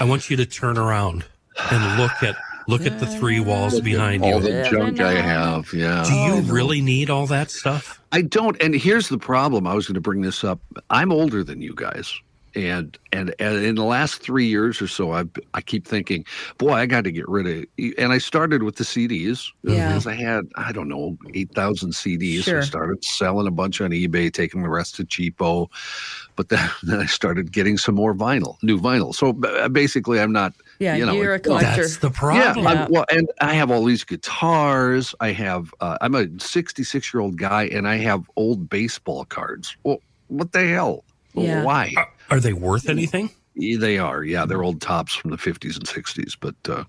I 0.00 0.04
want 0.04 0.28
you 0.30 0.36
to 0.36 0.46
turn 0.46 0.76
around 0.76 1.24
and 1.70 2.00
look 2.00 2.22
at 2.22 2.36
look 2.68 2.86
at 2.86 2.98
the 3.00 3.06
three 3.06 3.40
walls 3.40 3.80
behind 3.80 4.22
All 4.22 4.34
you. 4.34 4.40
the 4.40 4.68
junk 4.70 5.00
I 5.00 5.12
have. 5.12 5.72
Yeah. 5.72 6.04
Do 6.06 6.14
you 6.14 6.32
oh, 6.34 6.40
really 6.42 6.80
need 6.80 7.10
all 7.10 7.26
that 7.26 7.50
stuff? 7.50 8.00
I 8.12 8.22
don't. 8.22 8.60
And 8.62 8.74
here's 8.74 9.08
the 9.08 9.18
problem. 9.18 9.66
I 9.66 9.74
was 9.74 9.86
going 9.86 9.94
to 9.94 10.00
bring 10.00 10.22
this 10.22 10.44
up. 10.44 10.60
I'm 10.90 11.12
older 11.12 11.42
than 11.42 11.60
you 11.60 11.74
guys. 11.74 12.12
And, 12.54 12.98
and 13.12 13.34
and 13.38 13.64
in 13.64 13.76
the 13.76 13.84
last 13.84 14.20
three 14.20 14.44
years 14.46 14.82
or 14.82 14.86
so, 14.86 15.12
I 15.12 15.24
I 15.54 15.62
keep 15.62 15.86
thinking, 15.88 16.26
boy, 16.58 16.72
I 16.72 16.84
got 16.84 17.04
to 17.04 17.10
get 17.10 17.26
rid 17.26 17.46
of. 17.46 17.64
It. 17.78 17.94
And 17.96 18.12
I 18.12 18.18
started 18.18 18.62
with 18.62 18.76
the 18.76 18.84
CDs 18.84 19.48
Yeah. 19.62 19.72
Uh, 19.72 19.88
because 19.88 20.06
I 20.06 20.14
had 20.14 20.44
I 20.56 20.70
don't 20.70 20.88
know 20.88 21.16
eight 21.32 21.54
thousand 21.54 21.92
CDs. 21.92 22.44
Sure. 22.44 22.58
I 22.58 22.64
started 22.64 23.02
selling 23.02 23.46
a 23.46 23.50
bunch 23.50 23.80
on 23.80 23.90
eBay, 23.90 24.30
taking 24.30 24.62
the 24.62 24.68
rest 24.68 24.96
to 24.96 25.04
cheapo. 25.04 25.68
But 26.36 26.50
then, 26.50 26.70
then 26.82 27.00
I 27.00 27.06
started 27.06 27.52
getting 27.52 27.78
some 27.78 27.94
more 27.94 28.14
vinyl, 28.14 28.62
new 28.62 28.78
vinyl. 28.78 29.14
So 29.14 29.30
uh, 29.48 29.70
basically, 29.70 30.20
I'm 30.20 30.32
not. 30.32 30.52
Yeah, 30.82 30.96
you 30.96 31.06
know, 31.06 31.12
you're 31.12 31.34
a 31.34 31.38
collector. 31.38 31.82
That's 31.82 31.98
the 31.98 32.10
problem. 32.10 32.64
Yeah. 32.64 32.70
I'm, 32.84 32.90
well, 32.92 33.04
and 33.10 33.30
I 33.40 33.54
have 33.54 33.70
all 33.70 33.84
these 33.84 34.02
guitars. 34.04 35.14
I 35.20 35.30
have. 35.32 35.72
Uh, 35.80 35.96
I'm 36.00 36.14
a 36.14 36.26
66 36.40 37.14
year 37.14 37.20
old 37.20 37.36
guy, 37.38 37.64
and 37.66 37.86
I 37.86 37.96
have 37.96 38.28
old 38.36 38.68
baseball 38.68 39.24
cards. 39.24 39.76
Well, 39.84 39.98
what 40.28 40.52
the 40.52 40.66
hell? 40.66 41.04
Yeah. 41.34 41.62
Why? 41.62 41.94
Are- 41.96 42.10
Are 42.30 42.40
they 42.40 42.52
worth 42.52 42.88
anything? 42.88 43.30
They 43.54 43.98
are. 43.98 44.24
Yeah, 44.24 44.44
they're 44.46 44.62
old 44.64 44.80
Topps 44.80 45.14
from 45.14 45.30
the 45.30 45.36
50s 45.36 45.76
and 45.76 45.86
60s. 45.86 46.36
But, 46.40 46.54
uh, 46.68 46.84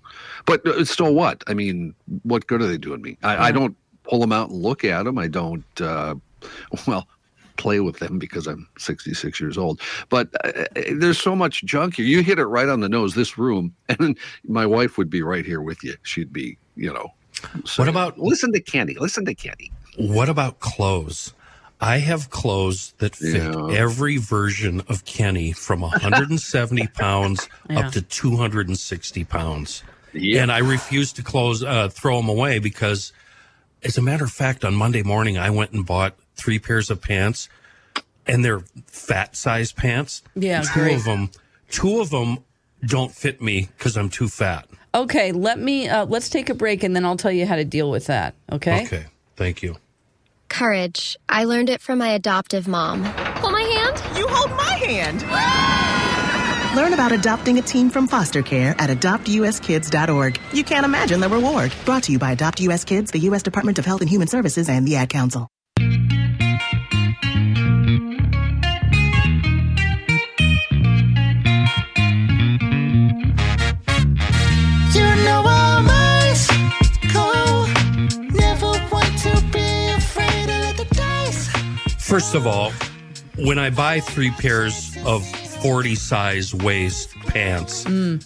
but 0.46 0.66
uh, 0.66 0.84
still, 0.86 1.14
what? 1.14 1.44
I 1.46 1.54
mean, 1.54 1.94
what 2.22 2.46
good 2.46 2.62
are 2.62 2.66
they 2.66 2.78
doing 2.78 3.02
me? 3.02 3.18
I, 3.22 3.48
I 3.48 3.52
don't 3.52 3.76
pull 4.04 4.18
them 4.18 4.32
out 4.32 4.48
and 4.50 4.62
look 4.62 4.82
at 4.84 5.04
them. 5.04 5.18
I 5.18 5.28
don't. 5.28 5.64
Uh, 5.80 6.14
well. 6.86 7.06
Play 7.56 7.80
with 7.80 7.98
them 8.00 8.18
because 8.18 8.46
I'm 8.46 8.68
66 8.78 9.40
years 9.40 9.56
old. 9.56 9.80
But 10.08 10.28
uh, 10.44 10.64
there's 10.92 11.20
so 11.20 11.36
much 11.36 11.64
junk 11.64 11.96
here. 11.96 12.04
You 12.06 12.22
hit 12.22 12.38
it 12.38 12.46
right 12.46 12.68
on 12.68 12.80
the 12.80 12.88
nose. 12.88 13.14
This 13.14 13.38
room, 13.38 13.74
and 13.88 14.18
my 14.46 14.66
wife 14.66 14.98
would 14.98 15.08
be 15.10 15.22
right 15.22 15.44
here 15.46 15.60
with 15.60 15.82
you. 15.84 15.94
She'd 16.02 16.32
be, 16.32 16.58
you 16.76 16.92
know. 16.92 17.12
saying, 17.64 17.88
about- 17.88 18.18
listen 18.18 18.52
to 18.52 18.60
Kenny? 18.60 18.94
Listen 18.94 19.24
to 19.26 19.34
Kenny. 19.34 19.70
What 19.96 20.28
about 20.28 20.58
clothes? 20.60 21.32
I 21.80 21.98
have 21.98 22.30
clothes 22.30 22.94
that 22.98 23.14
fit 23.14 23.36
Yeah. 23.42 23.68
every 23.72 24.16
version 24.16 24.80
of 24.88 25.04
Kenny 25.04 25.52
from 25.52 25.80
170 25.82 26.86
pounds 26.94 27.48
Yeah. 27.68 27.80
up 27.86 27.92
to 27.92 28.00
260 28.02 29.24
pounds. 29.24 29.82
Yeah. 30.12 30.42
And 30.42 30.52
I 30.52 30.58
refuse 30.58 31.12
to 31.14 31.22
close, 31.22 31.62
uh, 31.62 31.88
throw 31.88 32.16
them 32.18 32.28
away 32.28 32.58
because, 32.58 33.12
as 33.82 33.98
a 33.98 34.02
matter 34.02 34.24
of 34.24 34.30
fact, 34.32 34.64
on 34.64 34.74
Monday 34.74 35.02
morning, 35.02 35.36
I 35.36 35.50
went 35.50 35.72
and 35.72 35.84
bought 35.84 36.16
three 36.36 36.58
pairs 36.58 36.90
of 36.90 37.00
pants 37.00 37.48
and 38.26 38.44
they're 38.44 38.60
fat 38.86 39.36
size 39.36 39.72
pants. 39.72 40.22
Yeah, 40.34 40.62
two 40.62 40.80
great. 40.80 40.96
of 40.96 41.04
them, 41.04 41.30
two 41.70 42.00
of 42.00 42.10
them 42.10 42.38
don't 42.84 43.12
fit 43.12 43.40
me 43.40 43.68
because 43.76 43.96
I'm 43.96 44.08
too 44.08 44.28
fat. 44.28 44.68
Okay, 44.94 45.32
let 45.32 45.58
me. 45.58 45.88
Uh, 45.88 46.06
let's 46.06 46.28
take 46.28 46.48
a 46.48 46.54
break, 46.54 46.82
and 46.82 46.94
then 46.94 47.04
I'll 47.04 47.16
tell 47.16 47.32
you 47.32 47.46
how 47.46 47.56
to 47.56 47.64
deal 47.64 47.90
with 47.90 48.06
that. 48.06 48.34
Okay. 48.50 48.84
Okay. 48.84 49.06
Thank 49.36 49.62
you. 49.62 49.76
Courage. 50.48 51.16
I 51.28 51.44
learned 51.44 51.68
it 51.68 51.80
from 51.80 51.98
my 51.98 52.08
adoptive 52.10 52.68
mom. 52.68 53.02
Hold 53.02 53.52
my 53.52 53.62
hand. 53.62 54.16
You 54.16 54.28
hold 54.28 54.50
my 54.50 54.72
hand. 54.72 55.22
Learn 56.76 56.92
about 56.92 57.12
adopting 57.12 57.58
a 57.58 57.62
teen 57.62 57.88
from 57.88 58.06
foster 58.06 58.42
care 58.42 58.74
at 58.78 58.90
adoptuskids.org. 58.90 60.40
You 60.52 60.64
can't 60.64 60.84
imagine 60.84 61.20
the 61.20 61.28
reward. 61.28 61.72
Brought 61.84 62.04
to 62.04 62.12
you 62.12 62.18
by 62.18 62.32
Adopt 62.32 62.60
US 62.60 62.84
Kids, 62.84 63.10
the 63.10 63.20
U.S. 63.20 63.42
Department 63.42 63.78
of 63.78 63.84
Health 63.84 64.00
and 64.00 64.10
Human 64.10 64.28
Services, 64.28 64.68
and 64.68 64.86
the 64.86 64.96
Ad 64.96 65.08
Council. 65.08 65.48
First 82.14 82.36
of 82.36 82.46
all, 82.46 82.70
when 83.38 83.58
I 83.58 83.70
buy 83.70 83.98
three 83.98 84.30
pairs 84.30 84.96
of 85.04 85.26
40 85.60 85.96
size 85.96 86.54
waist 86.54 87.12
pants, 87.26 87.84
mm. 87.86 88.24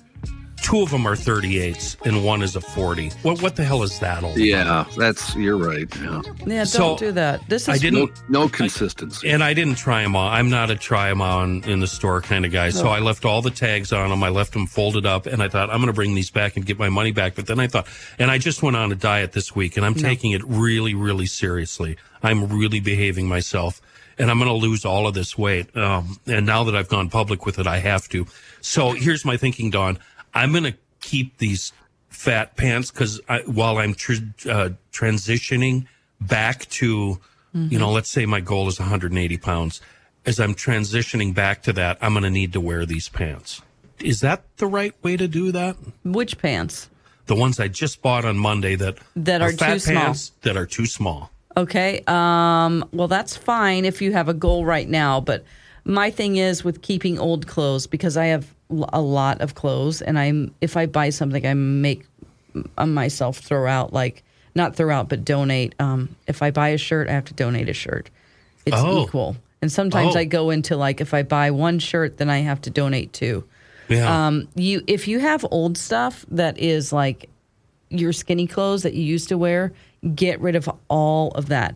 Two 0.68 0.82
of 0.82 0.90
them 0.90 1.06
are 1.06 1.14
38s 1.16 1.96
and 2.04 2.22
one 2.22 2.42
is 2.42 2.54
a 2.54 2.60
40. 2.60 3.08
What 3.22 3.40
what 3.40 3.56
the 3.56 3.64
hell 3.64 3.82
is 3.82 3.98
that 4.00 4.22
all 4.22 4.32
about? 4.32 4.38
Yeah, 4.38 4.84
that's 4.98 5.34
you're 5.34 5.56
right. 5.56 5.88
Yeah. 5.96 6.20
Yeah, 6.46 6.56
don't 6.58 6.66
So, 6.66 6.98
do 6.98 7.12
that. 7.12 7.40
This 7.48 7.62
is 7.62 7.68
I 7.70 7.78
didn't 7.78 8.10
No, 8.28 8.42
no 8.42 8.48
consistency. 8.50 9.30
and 9.30 9.42
I 9.42 9.54
didn't 9.54 9.76
try 9.76 10.02
them 10.02 10.14
on. 10.14 10.30
I'm 10.30 10.50
not 10.50 10.70
a 10.70 10.76
try 10.76 11.08
them 11.08 11.22
on 11.22 11.64
in 11.64 11.80
the 11.80 11.86
store 11.86 12.20
kind 12.20 12.44
of 12.44 12.52
guy. 12.52 12.68
So 12.68 12.88
I 12.88 12.98
left 12.98 13.24
all 13.24 13.40
the 13.40 13.50
tags 13.50 13.94
on 13.94 14.10
them. 14.10 14.22
I 14.22 14.28
left 14.28 14.52
them 14.52 14.66
folded 14.66 15.06
up, 15.06 15.24
and 15.24 15.42
I 15.42 15.48
thought 15.48 15.70
I'm 15.70 15.78
going 15.78 15.86
to 15.86 15.94
bring 15.94 16.14
these 16.14 16.30
back 16.30 16.56
and 16.56 16.66
get 16.66 16.78
my 16.78 16.90
money 16.90 17.12
back. 17.12 17.34
But 17.34 17.46
then 17.46 17.58
I 17.60 17.66
thought, 17.66 17.86
and 18.18 18.30
I 18.30 18.36
just 18.36 18.62
went 18.62 18.76
on 18.76 18.92
a 18.92 18.94
diet 18.94 19.32
this 19.32 19.56
week, 19.56 19.78
and 19.78 19.86
I'm 19.86 19.94
taking 19.94 20.32
it 20.32 20.42
really, 20.44 20.94
really 20.94 21.26
seriously. 21.26 21.96
I'm 22.22 22.46
really 22.46 22.80
behaving 22.80 23.26
myself, 23.26 23.80
and 24.18 24.30
I'm 24.30 24.36
going 24.38 24.50
to 24.50 24.54
lose 24.68 24.84
all 24.84 25.06
of 25.06 25.14
this 25.14 25.38
weight. 25.38 25.74
Um, 25.74 26.18
and 26.26 26.44
now 26.44 26.64
that 26.64 26.76
I've 26.76 26.88
gone 26.90 27.08
public 27.08 27.46
with 27.46 27.58
it, 27.58 27.66
I 27.66 27.78
have 27.78 28.06
to. 28.10 28.26
So 28.60 28.90
here's 28.90 29.24
my 29.24 29.38
thinking, 29.38 29.70
Dawn. 29.70 29.98
I'm 30.38 30.52
going 30.52 30.64
to 30.64 30.74
keep 31.00 31.38
these 31.38 31.72
fat 32.08 32.56
pants 32.56 32.90
because 32.90 33.20
while 33.46 33.78
I'm 33.78 33.94
tr- 33.94 34.14
uh, 34.48 34.70
transitioning 34.92 35.86
back 36.20 36.66
to, 36.70 37.18
you 37.54 37.78
know, 37.78 37.90
let's 37.90 38.08
say 38.08 38.24
my 38.26 38.40
goal 38.40 38.68
is 38.68 38.78
180 38.78 39.36
pounds. 39.38 39.80
As 40.26 40.38
I'm 40.38 40.54
transitioning 40.54 41.34
back 41.34 41.62
to 41.62 41.72
that, 41.74 41.98
I'm 42.00 42.12
going 42.12 42.22
to 42.24 42.30
need 42.30 42.52
to 42.52 42.60
wear 42.60 42.84
these 42.86 43.08
pants. 43.08 43.62
Is 44.00 44.20
that 44.20 44.44
the 44.58 44.66
right 44.66 44.94
way 45.02 45.16
to 45.16 45.26
do 45.26 45.50
that? 45.52 45.76
which 46.04 46.38
pants? 46.38 46.88
The 47.26 47.34
ones 47.34 47.58
I 47.60 47.68
just 47.68 48.00
bought 48.00 48.24
on 48.24 48.38
Monday 48.38 48.74
that 48.76 48.98
That 49.16 49.42
are 49.42 49.52
fat 49.52 49.74
too 49.74 49.78
small. 49.80 50.14
that 50.42 50.56
are 50.56 50.66
too 50.66 50.86
small. 50.86 51.30
Okay. 51.56 52.02
Um, 52.06 52.88
well, 52.92 53.08
that's 53.08 53.36
fine 53.36 53.84
if 53.84 54.00
you 54.00 54.12
have 54.12 54.28
a 54.28 54.34
goal 54.34 54.64
right 54.64 54.88
now. 54.88 55.20
But 55.20 55.44
my 55.84 56.10
thing 56.10 56.36
is 56.36 56.62
with 56.64 56.80
keeping 56.80 57.18
old 57.18 57.46
clothes 57.46 57.86
because 57.86 58.16
I 58.16 58.26
have 58.26 58.54
a 58.70 59.00
lot 59.00 59.40
of 59.40 59.54
clothes, 59.54 60.02
and 60.02 60.18
I'm 60.18 60.54
if 60.60 60.76
I 60.76 60.86
buy 60.86 61.10
something, 61.10 61.46
I 61.46 61.54
make 61.54 62.06
myself 62.78 63.38
throw 63.38 63.66
out 63.66 63.92
like 63.92 64.22
not 64.54 64.74
throw 64.76 64.90
out, 64.94 65.08
but 65.08 65.24
donate. 65.24 65.74
Um, 65.78 66.16
if 66.26 66.42
I 66.42 66.50
buy 66.50 66.68
a 66.70 66.78
shirt, 66.78 67.08
I 67.08 67.12
have 67.12 67.26
to 67.26 67.34
donate 67.34 67.68
a 67.68 67.72
shirt. 67.74 68.10
It's 68.66 68.76
Oh. 68.76 69.04
equal. 69.04 69.36
And 69.62 69.70
sometimes 69.70 70.16
Oh. 70.16 70.18
I 70.18 70.24
go 70.24 70.50
into 70.50 70.76
like 70.76 71.00
if 71.00 71.14
I 71.14 71.22
buy 71.22 71.50
one 71.50 71.78
shirt, 71.78 72.18
then 72.18 72.28
I 72.30 72.38
have 72.38 72.60
to 72.62 72.70
donate 72.70 73.12
two. 73.12 73.44
Yeah. 73.88 74.26
Um, 74.26 74.48
you 74.54 74.82
if 74.86 75.08
you 75.08 75.20
have 75.20 75.46
old 75.50 75.78
stuff 75.78 76.24
that 76.30 76.58
is 76.58 76.92
like 76.92 77.28
your 77.90 78.12
skinny 78.12 78.46
clothes 78.46 78.82
that 78.82 78.94
you 78.94 79.02
used 79.02 79.28
to 79.30 79.38
wear, 79.38 79.72
get 80.14 80.40
rid 80.40 80.56
of 80.56 80.68
all 80.88 81.30
of 81.32 81.48
that 81.48 81.74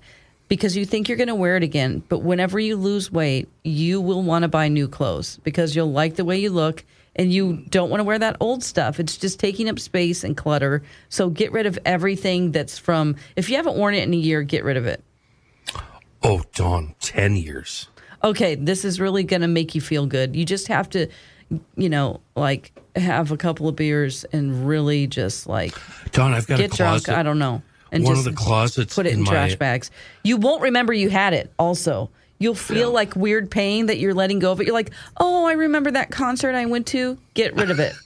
because 0.53 0.77
you 0.77 0.85
think 0.85 1.09
you're 1.09 1.17
going 1.17 1.29
to 1.29 1.35
wear 1.35 1.57
it 1.57 1.63
again. 1.63 2.03
But 2.11 2.19
whenever 2.19 2.61
you 2.61 2.77
lose 2.77 3.11
weight, 3.11 3.49
you 3.65 4.03
will 4.03 4.23
want 4.23 4.43
to 4.43 4.49
buy 4.49 4.69
new 4.69 4.87
clothes 4.87 5.39
because 5.45 5.75
you'll 5.75 5.91
like 5.91 6.17
the 6.17 6.27
way 6.27 6.39
you 6.39 6.51
look 6.51 6.85
and 7.17 7.33
you 7.33 7.65
don't 7.71 7.89
want 7.89 8.01
to 8.01 8.05
wear 8.05 8.19
that 8.19 8.37
old 8.39 8.63
stuff. 8.63 9.01
It's 9.01 9.17
just 9.17 9.41
taking 9.41 9.67
up 9.71 9.79
space 9.79 10.23
and 10.23 10.37
clutter. 10.37 10.83
So 11.09 11.31
get 11.31 11.53
rid 11.53 11.65
of 11.65 11.79
everything 11.87 12.53
that's 12.53 12.79
from, 12.79 13.17
if 13.35 13.49
you 13.49 13.57
haven't 13.57 13.79
worn 13.79 13.95
it 13.95 14.03
in 14.03 14.13
a 14.13 14.17
year, 14.19 14.43
get 14.43 14.63
rid 14.63 14.77
of 14.77 14.85
it. 14.85 15.03
oh, 16.23 16.43
Dawn, 16.55 16.97
10 17.01 17.35
years. 17.37 17.89
okay, 18.23 18.55
this 18.55 18.85
is 18.85 19.01
really 19.01 19.25
going 19.25 19.41
to 19.41 19.49
make 19.49 19.75
you 19.75 19.81
feel 19.81 20.05
good. 20.05 20.37
You 20.37 20.45
just 20.45 20.69
have 20.69 20.91
to, 20.91 21.07
you 21.77 21.89
know, 21.89 22.21
like 22.37 22.79
have 22.95 23.33
a 23.33 23.39
couple 23.39 23.69
of 23.69 23.77
beers 23.77 24.25
and 24.35 24.69
really 24.69 25.07
just 25.07 25.47
like 25.47 25.75
Dawn, 26.11 26.35
I've 26.35 26.47
got 26.47 26.59
get 26.59 26.75
a 26.75 26.77
drunk. 26.77 27.09
I 27.09 27.23
don't 27.23 27.39
know. 27.39 27.63
And 27.93 28.03
One 28.05 28.15
just 28.15 28.27
of 28.27 28.35
the 28.35 28.39
closets 28.41 28.95
put 28.95 29.07
it 29.07 29.13
in, 29.13 29.19
in 29.21 29.25
my- 29.25 29.31
trash 29.31 29.55
bags. 29.55 29.91
You 30.25 30.39
won't 30.39 30.63
remember 30.63 30.93
you 30.93 31.11
had 31.11 31.35
it. 31.35 31.53
Also, 31.59 32.11
you'll 32.39 32.55
feel 32.55 32.91
like 32.91 33.15
weird 33.15 33.51
pain 33.51 33.87
that 33.87 33.99
you're 33.99 34.15
letting 34.15 34.39
go 34.41 34.51
of 34.51 34.61
it. 34.61 34.67
You're 34.67 34.75
like, 34.75 34.91
oh, 35.19 35.45
I 35.45 35.53
remember 35.53 35.91
that 35.93 36.11
concert 36.11 36.55
I 36.55 36.65
went 36.67 36.87
to. 36.89 37.19
Get 37.35 37.55
rid 37.55 37.71
of 37.71 37.79
it. 37.79 37.95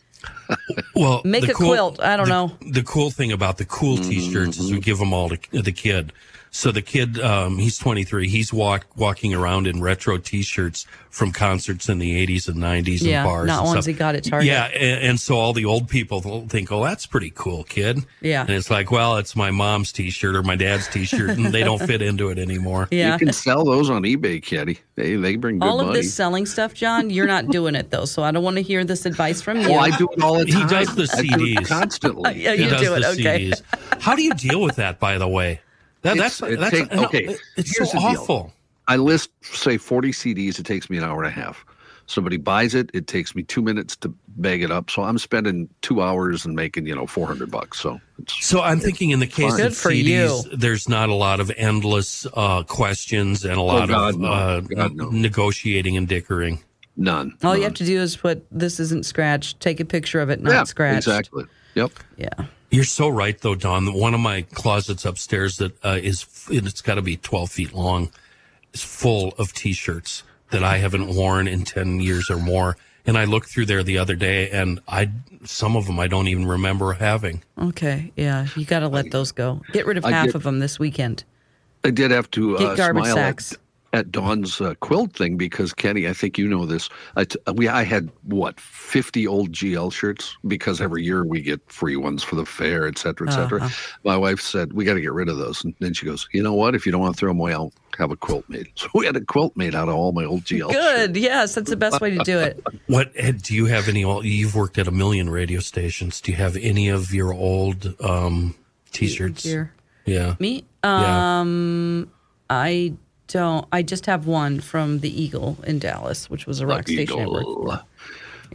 Well, 0.94 1.22
Make 1.24 1.46
the 1.46 1.52
a 1.52 1.54
quilt. 1.54 2.00
I 2.00 2.16
don't 2.16 2.26
the- 2.28 2.32
know. 2.46 2.56
The 2.72 2.82
cool 2.82 3.11
thing 3.11 3.32
about 3.32 3.59
the 3.59 3.64
cool 3.64 3.96
T-shirts 3.98 4.59
is 4.59 4.70
we 4.72 4.80
give 4.80 4.98
them 4.98 5.12
all 5.12 5.28
to 5.28 5.38
the 5.62 5.72
kid. 5.72 6.12
So 6.52 6.72
the 6.72 6.80
kid, 6.80 7.20
um, 7.20 7.59
he's 7.59 7.76
23. 7.76 8.28
He's 8.28 8.50
walk, 8.50 8.87
walking 8.96 9.35
around 9.35 9.66
in 9.66 9.82
retro 9.82 10.16
T-shirts 10.16 10.87
from 11.11 11.30
concerts 11.30 11.88
in 11.90 11.98
the 11.98 12.26
80s 12.26 12.48
and 12.48 12.56
90s 12.56 13.02
Yeah, 13.02 13.20
and 13.22 13.26
bars. 13.28 13.46
not 13.46 13.59
and 13.61 13.66
ones 13.68 13.85
stuff. 13.85 13.92
he 13.94 13.98
got 13.98 14.14
at 14.14 14.24
Target. 14.24 14.46
Yeah, 14.48 14.64
and, 14.66 15.02
and 15.02 15.20
so 15.20 15.35
all 15.37 15.52
the 15.52 15.66
old 15.66 15.88
people 15.88 16.46
think, 16.48 16.72
"Oh, 16.72 16.82
that's 16.82 17.04
pretty 17.04 17.30
cool, 17.35 17.64
kid." 17.64 18.00
Yeah. 18.22 18.42
and 18.42 18.50
it's 18.50 18.70
like, 18.70 18.90
well, 18.90 19.16
it's 19.16 19.37
my 19.37 19.50
mom's 19.50 19.92
T-shirt 19.92 20.35
or 20.35 20.42
my 20.42 20.56
dad's 20.56 20.88
T-shirt, 20.88 21.30
and 21.30 21.46
they 21.46 21.62
don't 21.62 21.80
fit 21.82 22.00
into 22.00 22.28
it 22.30 22.38
anymore. 22.38 22.88
Yeah. 22.96 23.12
You 23.14 23.18
can 23.18 23.32
sell 23.35 23.64
those 23.64 23.90
on 23.90 24.02
eBay, 24.04 24.42
Caddy. 24.42 24.78
They 24.94 25.16
they 25.16 25.37
bring 25.37 25.59
good 25.59 25.66
All 25.68 25.80
of 25.80 25.88
money. 25.88 25.98
this 26.00 26.14
selling 26.14 26.46
stuff, 26.46 26.72
John, 26.72 27.11
you're 27.11 27.26
not 27.26 27.48
doing 27.48 27.74
it 27.74 27.90
though. 27.90 28.06
So 28.06 28.22
I 28.22 28.30
don't 28.30 28.42
want 28.44 28.56
to 28.56 28.62
hear 28.62 28.82
this 28.85 29.04
advice 29.04 29.42
from 29.42 29.61
you. 29.61 29.68
Well, 29.70 29.80
I 29.80 29.94
do 29.94 30.09
it 30.11 30.22
all 30.22 30.36
the 30.44 30.46
He 30.46 30.64
does 30.66 30.94
the 30.94 31.09
I 31.16 31.22
do 31.22 31.29
it 31.44 31.59
CDs. 31.59 31.66
constantly. 31.68 32.42
Yeah, 32.42 32.55
He 32.55 32.64
you 32.64 32.70
does 32.70 32.81
do 32.81 32.94
it. 32.94 33.01
the 33.03 33.09
Okay. 33.09 33.51
CDs. 33.51 33.62
How 34.01 34.14
do 34.14 34.22
you 34.22 34.33
deal 34.35 34.61
with 34.62 34.77
that, 34.77 34.99
by 35.01 35.18
the 35.18 35.29
way? 35.29 35.61
That, 36.03 36.16
that's 36.16 36.40
it 36.42 36.61
that's 36.61 36.70
take- 36.70 36.92
no, 36.92 37.05
okay, 37.07 37.37
It's 37.57 37.77
here's 37.77 37.90
so 37.90 37.99
the 37.99 38.09
deal. 38.11 38.20
awful. 38.20 38.53
I 38.88 38.96
list 38.96 39.31
say 39.42 39.77
40 39.79 40.12
CDs. 40.12 40.59
It 40.61 40.66
takes 40.66 40.88
me 40.88 40.96
an 40.99 41.05
hour 41.05 41.18
and 41.22 41.27
a 41.27 41.31
half. 41.31 41.64
Somebody 42.09 42.37
buys 42.37 42.77
it. 42.77 42.88
It 42.94 43.09
takes 43.09 43.35
me 43.35 43.42
two 43.42 43.61
minutes 43.62 43.96
to 43.96 44.14
bag 44.37 44.62
it 44.62 44.70
up. 44.70 44.90
So 44.90 45.03
I'm 45.03 45.18
spending 45.18 45.68
two 45.83 46.01
hours 46.01 46.44
and 46.46 46.55
making 46.55 46.87
you 46.87 46.94
know 46.94 47.05
400 47.09 47.51
bucks. 47.51 47.81
So 47.81 48.01
it's 48.20 48.46
So 48.46 48.62
I'm 48.62 48.79
thinking 48.79 49.11
in 49.11 49.18
the 49.18 49.27
case 49.27 49.57
Good 49.57 49.66
of 49.66 49.77
for 49.77 49.90
CDs, 49.90 50.44
you. 50.44 50.57
there's 50.57 50.88
not 50.88 51.09
a 51.09 51.14
lot 51.14 51.40
of 51.40 51.51
endless 51.57 52.25
uh, 52.35 52.62
questions 52.62 53.44
and 53.44 53.57
a 53.57 53.61
lot 53.61 53.85
Oh, 53.90 53.92
God, 53.92 54.14
of 54.14 54.20
no. 54.20 54.29
uh, 54.33 54.61
God, 54.61 54.94
no. 54.94 55.11
negotiating 55.11 55.96
and 55.96 56.07
dickering. 56.07 56.61
None. 56.96 57.37
All 57.44 57.56
you 57.56 57.64
have 57.64 57.74
to 57.74 57.85
do 57.85 58.00
is 58.00 58.16
put 58.16 58.46
this 58.50 58.80
isn't 58.80 59.04
scratched. 59.04 59.61
Take 59.61 59.80
a 59.80 59.85
picture 59.85 60.20
of 60.20 60.30
it, 60.30 60.40
not 60.40 60.52
yeah, 60.52 60.64
scratched. 60.64 61.06
exactly. 61.06 61.44
Yep. 61.74 61.92
Yeah. 62.16 62.28
You're 62.70 62.85
so 62.85 63.09
right, 63.09 63.38
though, 63.40 63.54
Dawn. 63.54 63.92
One 63.92 64.14
of 64.14 64.20
my 64.20 64.42
closets 64.42 65.04
upstairs 65.04 65.59
that 65.59 65.85
uh, 65.85 65.98
is 66.02 66.26
and 66.48 66.66
it's 66.66 66.80
got 66.80 66.94
to 66.94 67.02
be 67.02 67.16
12 67.16 67.50
feet 67.50 67.72
long 67.74 68.11
is 68.72 68.82
full 68.82 69.35
of 69.38 69.52
T-shirts 69.52 70.22
that 70.50 70.64
I 70.64 70.78
haven't 70.78 71.14
worn 71.14 71.46
in 71.48 71.64
10 71.64 72.00
years 72.00 72.30
or 72.30 72.38
more. 72.38 72.76
And 73.04 73.16
I 73.16 73.24
looked 73.24 73.50
through 73.50 73.66
there 73.66 73.85
the 73.85 73.98
other 73.98 74.16
day, 74.16 74.50
and 74.50 74.80
I 74.88 75.11
some 75.44 75.76
of 75.76 75.87
them 75.87 76.00
I 76.00 76.09
don't 76.09 76.26
even 76.28 76.44
remember 76.46 76.92
having. 76.94 77.42
Okay. 77.56 78.11
Yeah. 78.16 78.46
You 78.56 78.64
got 78.64 78.80
to 78.80 78.88
let 78.88 79.11
those 79.12 79.30
go. 79.32 79.61
Get 79.72 79.87
rid 79.87 79.96
of 79.96 80.04
I 80.04 80.11
half 80.11 80.26
get- 80.26 80.35
of 80.35 80.42
them 80.42 80.59
this 80.61 80.78
weekend. 80.78 81.22
I 81.85 81.90
did 81.90 82.11
have 82.11 82.28
to 82.32 82.56
Get 82.59 82.66
uh, 82.66 82.74
garbage 82.74 83.04
smile 83.04 83.14
sacks. 83.14 83.52
at, 83.52 83.59
at 83.96 84.12
Dawn's 84.12 84.61
uh, 84.61 84.74
quilt 84.80 85.14
thing 85.14 85.37
because 85.37 85.72
Kenny, 85.72 86.06
I 86.06 86.12
think 86.12 86.37
you 86.38 86.46
know 86.46 86.66
this. 86.66 86.88
I 87.16 87.24
t- 87.24 87.38
we 87.54 87.66
I 87.68 87.82
had 87.82 88.11
what 88.24 88.61
50 88.61 89.26
old 89.26 89.52
GL 89.52 89.90
shirts 89.92 90.37
because 90.46 90.80
every 90.80 91.02
year 91.02 91.24
we 91.24 91.40
get 91.40 91.61
free 91.72 91.96
ones 91.96 92.22
for 92.22 92.35
the 92.37 92.44
fair, 92.44 92.87
et 92.87 92.98
cetera, 92.98 93.28
et 93.28 93.32
cetera. 93.32 93.62
Uh-huh. 93.62 93.98
My 94.04 94.16
wife 94.16 94.40
said 94.40 94.74
we 94.74 94.85
got 94.85 94.94
to 94.94 95.00
get 95.00 95.12
rid 95.12 95.28
of 95.28 95.38
those, 95.38 95.64
and 95.64 95.74
then 95.80 95.94
she 95.94 96.04
goes, 96.06 96.28
"You 96.32 96.42
know 96.42 96.52
what? 96.54 96.74
If 96.74 96.85
you 96.85 96.92
don't 96.92 97.00
want 97.00 97.14
to 97.16 97.18
throw 97.18 97.30
them 97.30 97.40
away, 97.40 97.54
I'll 97.54 97.72
have 97.98 98.11
a 98.11 98.16
quilt 98.16 98.44
made." 98.48 98.68
So 98.76 98.88
we 98.94 99.06
had 99.06 99.16
a 99.16 99.24
quilt 99.24 99.56
made 99.56 99.74
out 99.74 99.88
of 99.88 99.94
all 99.94 100.12
my 100.12 100.24
old 100.24 100.42
GL. 100.44 100.70
Good. 100.70 101.06
shirts. 101.16 101.18
Yes, 101.18 101.54
that's 101.54 101.70
the 101.70 101.76
best 101.76 102.00
way 102.00 102.11
to 102.16 102.22
do 102.22 102.38
it. 102.38 102.62
What 102.87 103.11
Ed, 103.16 103.42
do 103.42 103.54
you 103.54 103.66
have 103.66 103.88
any? 103.88 104.04
old- 104.04 104.24
You've 104.26 104.54
worked 104.54 104.78
at 104.78 104.87
a 104.87 104.92
million 104.92 105.28
radio 105.30 105.61
stations. 105.61 106.20
Do 106.20 106.30
you 106.30 106.37
have 106.37 106.56
any 106.56 106.88
of 106.90 107.12
your 107.14 107.32
old 107.32 107.94
um, 108.00 108.54
T-shirts? 108.92 109.42
Here. 109.42 109.72
Yeah. 110.04 110.37
Me? 110.38 110.64
Yeah. 110.85 111.40
Um, 111.40 112.11
I 112.48 112.92
don't. 113.28 113.66
I 113.72 113.82
just 113.82 114.06
have 114.06 114.26
one 114.26 114.60
from 114.60 115.00
the 115.00 115.22
Eagle 115.22 115.58
in 115.66 115.78
Dallas, 115.78 116.28
which 116.30 116.46
was 116.46 116.60
a 116.60 116.66
rock 116.66 116.82
station 116.86 117.02
Eagle. 117.20 117.64
for. 117.66 117.82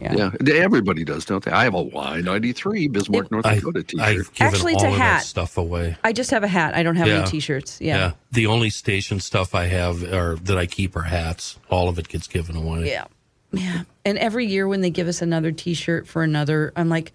Yeah. 0.00 0.30
Yeah, 0.42 0.54
everybody 0.54 1.04
does, 1.04 1.26
don't 1.26 1.44
they? 1.44 1.50
I 1.50 1.64
have 1.64 1.74
a 1.74 1.84
Y93 1.84 2.90
Bismarck, 2.90 3.30
North 3.30 3.44
I, 3.44 3.56
Dakota 3.56 3.82
T-shirt. 3.82 4.00
I've 4.06 4.32
given 4.32 4.54
Actually, 4.54 4.72
all 4.74 4.76
it's 4.76 4.84
a 4.84 4.88
of 4.88 4.92
hat. 4.94 5.18
that 5.20 5.26
stuff 5.26 5.58
away. 5.58 5.96
I 6.02 6.12
just 6.14 6.30
have 6.30 6.42
a 6.42 6.48
hat. 6.48 6.74
I 6.74 6.82
don't 6.82 6.96
have 6.96 7.06
Yeah. 7.08 7.20
any 7.20 7.30
T-shirts. 7.30 7.78
Yeah. 7.80 8.12
The 8.32 8.46
only 8.46 8.70
station 8.70 9.20
stuff 9.20 9.54
I 9.54 9.66
have 9.66 10.02
or 10.02 10.36
that 10.36 10.56
I 10.56 10.64
keep 10.66 10.96
are 10.96 11.02
hats. 11.02 11.58
All 11.70 11.88
of 11.90 11.98
it 11.98 12.08
gets 12.08 12.26
given 12.26 12.56
away. 12.56 12.88
Yeah. 12.88 13.04
Yeah. 13.52 13.82
And 14.06 14.16
every 14.16 14.46
year 14.46 14.66
when 14.66 14.80
they 14.80 14.88
give 14.90 15.08
us 15.08 15.20
another 15.20 15.52
T-shirt 15.52 16.08
for 16.08 16.22
another, 16.22 16.72
I'm 16.74 16.88
like, 16.88 17.12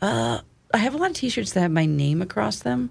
uh, 0.00 0.40
I 0.72 0.78
have 0.78 0.94
a 0.94 0.98
lot 0.98 1.10
of 1.10 1.16
T-shirts 1.16 1.52
that 1.52 1.60
have 1.60 1.72
my 1.72 1.84
name 1.84 2.22
across 2.22 2.60
them 2.60 2.90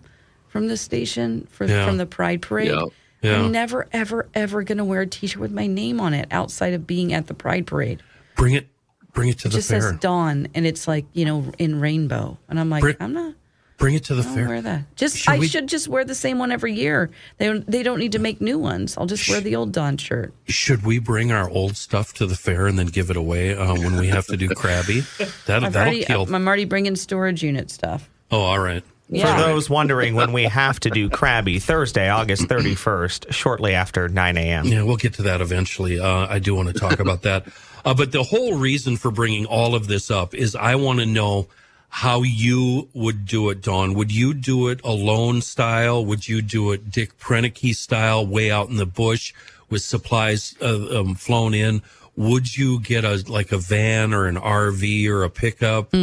from 0.49 0.67
the 0.67 0.75
station 0.75 1.47
for 1.49 1.65
Yeah. 1.65 1.85
from 1.85 1.95
the 1.97 2.05
Pride 2.05 2.41
Parade. 2.41 2.73
Yeah. 3.21 3.41
I'm 3.41 3.51
never, 3.51 3.87
ever, 3.91 4.27
ever 4.33 4.63
gonna 4.63 4.85
wear 4.85 5.01
a 5.01 5.07
T-shirt 5.07 5.41
with 5.41 5.51
my 5.51 5.67
name 5.67 5.99
on 5.99 6.13
it 6.13 6.27
outside 6.31 6.73
of 6.73 6.87
being 6.87 7.11
at 7.13 7.27
the 7.27 7.33
Pride 7.33 7.67
Parade. 7.67 8.01
Bring 8.35 8.53
it 8.53 8.67
Bring 9.11 9.29
it 9.29 9.39
to 9.39 9.47
It 9.47 9.51
the 9.51 9.57
just 9.57 9.69
fair. 9.69 9.79
Just 9.79 9.89
says 9.89 9.99
Dawn, 9.99 10.47
and 10.53 10.65
it's 10.67 10.87
like 10.87 11.05
you 11.13 11.25
know 11.25 11.51
in 11.57 11.79
rainbow, 11.81 12.37
and 12.47 12.59
I'm 12.59 12.69
like, 12.69 12.81
Bring- 12.81 12.95
I'm 12.99 13.11
not. 13.13 13.33
Bring 13.77 13.95
it 13.95 14.03
to 14.05 14.13
the 14.15 14.21
I 14.21 14.25
don't 14.25 14.35
fair. 14.35 14.47
wear 14.49 14.61
that. 14.61 14.95
Just 14.97 15.17
Should 15.17 15.31
I 15.33 15.39
we- 15.39 15.47
should 15.47 15.67
just 15.67 15.87
wear 15.87 16.03
the 16.03 16.13
same 16.13 16.37
one 16.37 16.51
every 16.51 16.73
year. 16.73 17.09
They 17.37 17.47
don't, 17.47 17.65
they 17.69 17.81
don't 17.81 17.97
need 17.99 18.11
to 18.11 18.19
make 18.19 18.41
new 18.41 18.59
ones. 18.59 18.97
I'll 18.97 19.05
just 19.05 19.27
wear 19.29 19.39
the 19.39 19.55
old 19.55 19.71
Dawn 19.71 19.95
shirt. 19.95 20.33
Should 20.47 20.85
we 20.85 20.99
bring 20.99 21.31
our 21.31 21.49
old 21.49 21.77
stuff 21.77 22.13
to 22.15 22.25
the 22.25 22.35
fair 22.35 22.67
and 22.67 22.77
then 22.77 22.87
give 22.87 23.09
it 23.09 23.15
away 23.15 23.55
uh, 23.55 23.73
when 23.75 23.95
we 23.97 24.07
have 24.07 24.25
to 24.27 24.35
do 24.37 24.49
Crabby? 24.55 24.99
That, 25.17 25.31
that'll 25.45 25.73
already, 25.75 26.03
kill. 26.03 26.23
I'm 26.33 26.45
already 26.45 26.65
bringing 26.65 26.97
storage 26.97 27.41
unit 27.41 27.71
stuff. 27.71 28.09
oh, 28.31 28.41
all 28.41 28.59
right. 28.59 28.83
Yeah. 29.09 29.35
For 29.35 29.41
those 29.41 29.69
wondering 29.69 30.13
when 30.13 30.33
we 30.33 30.43
have 30.43 30.79
to 30.81 30.89
do 30.91 31.09
Crabby, 31.09 31.57
Thursday, 31.57 32.09
August 32.09 32.43
31st, 32.43 33.33
shortly 33.33 33.73
after 33.73 34.07
9 34.07 34.37
a.m. 34.37 34.65
Yeah, 34.65 34.83
we'll 34.83 34.97
get 34.97 35.15
to 35.15 35.23
that 35.23 35.41
eventually. 35.41 35.99
Uh, 35.99 36.27
I 36.29 36.37
do 36.37 36.53
want 36.53 36.67
to 36.69 36.75
talk 36.75 36.99
about 36.99 37.23
that. 37.23 37.47
Uh, 37.83 37.93
but 37.95 38.11
the 38.11 38.23
whole 38.23 38.55
reason 38.55 38.97
for 38.97 39.09
bringing 39.09 39.45
all 39.45 39.73
of 39.73 39.87
this 39.87 40.11
up 40.11 40.35
is 40.35 40.55
I 40.55 40.75
want 40.75 40.99
to 40.99 41.05
know 41.07 41.47
how 41.89 42.21
you 42.21 42.87
would 42.93 43.25
do 43.25 43.49
it, 43.49 43.61
Dawn. 43.61 43.95
Would 43.95 44.11
you 44.11 44.35
do 44.35 44.67
it 44.67 44.79
alone 44.83 45.41
style? 45.41 46.05
Would 46.05 46.27
you 46.27 46.43
do 46.43 46.71
it 46.71 46.91
Dick 46.91 47.17
Proenneke 47.17 47.75
style, 47.75 48.25
way 48.27 48.51
out 48.51 48.69
in 48.69 48.75
the 48.75 48.85
bush 48.85 49.33
with 49.69 49.81
supplies 49.81 50.55
uh, 50.61 50.99
um, 50.99 51.15
flown 51.15 51.55
in? 51.55 51.81
Would 52.15 52.55
you 52.55 52.79
get 52.79 53.05
a 53.05 53.23
like 53.27 53.51
a 53.51 53.57
van 53.57 54.13
or 54.13 54.27
an 54.27 54.35
RV 54.35 55.07
or 55.07 55.23
a 55.23 55.29
pickup 55.31 55.93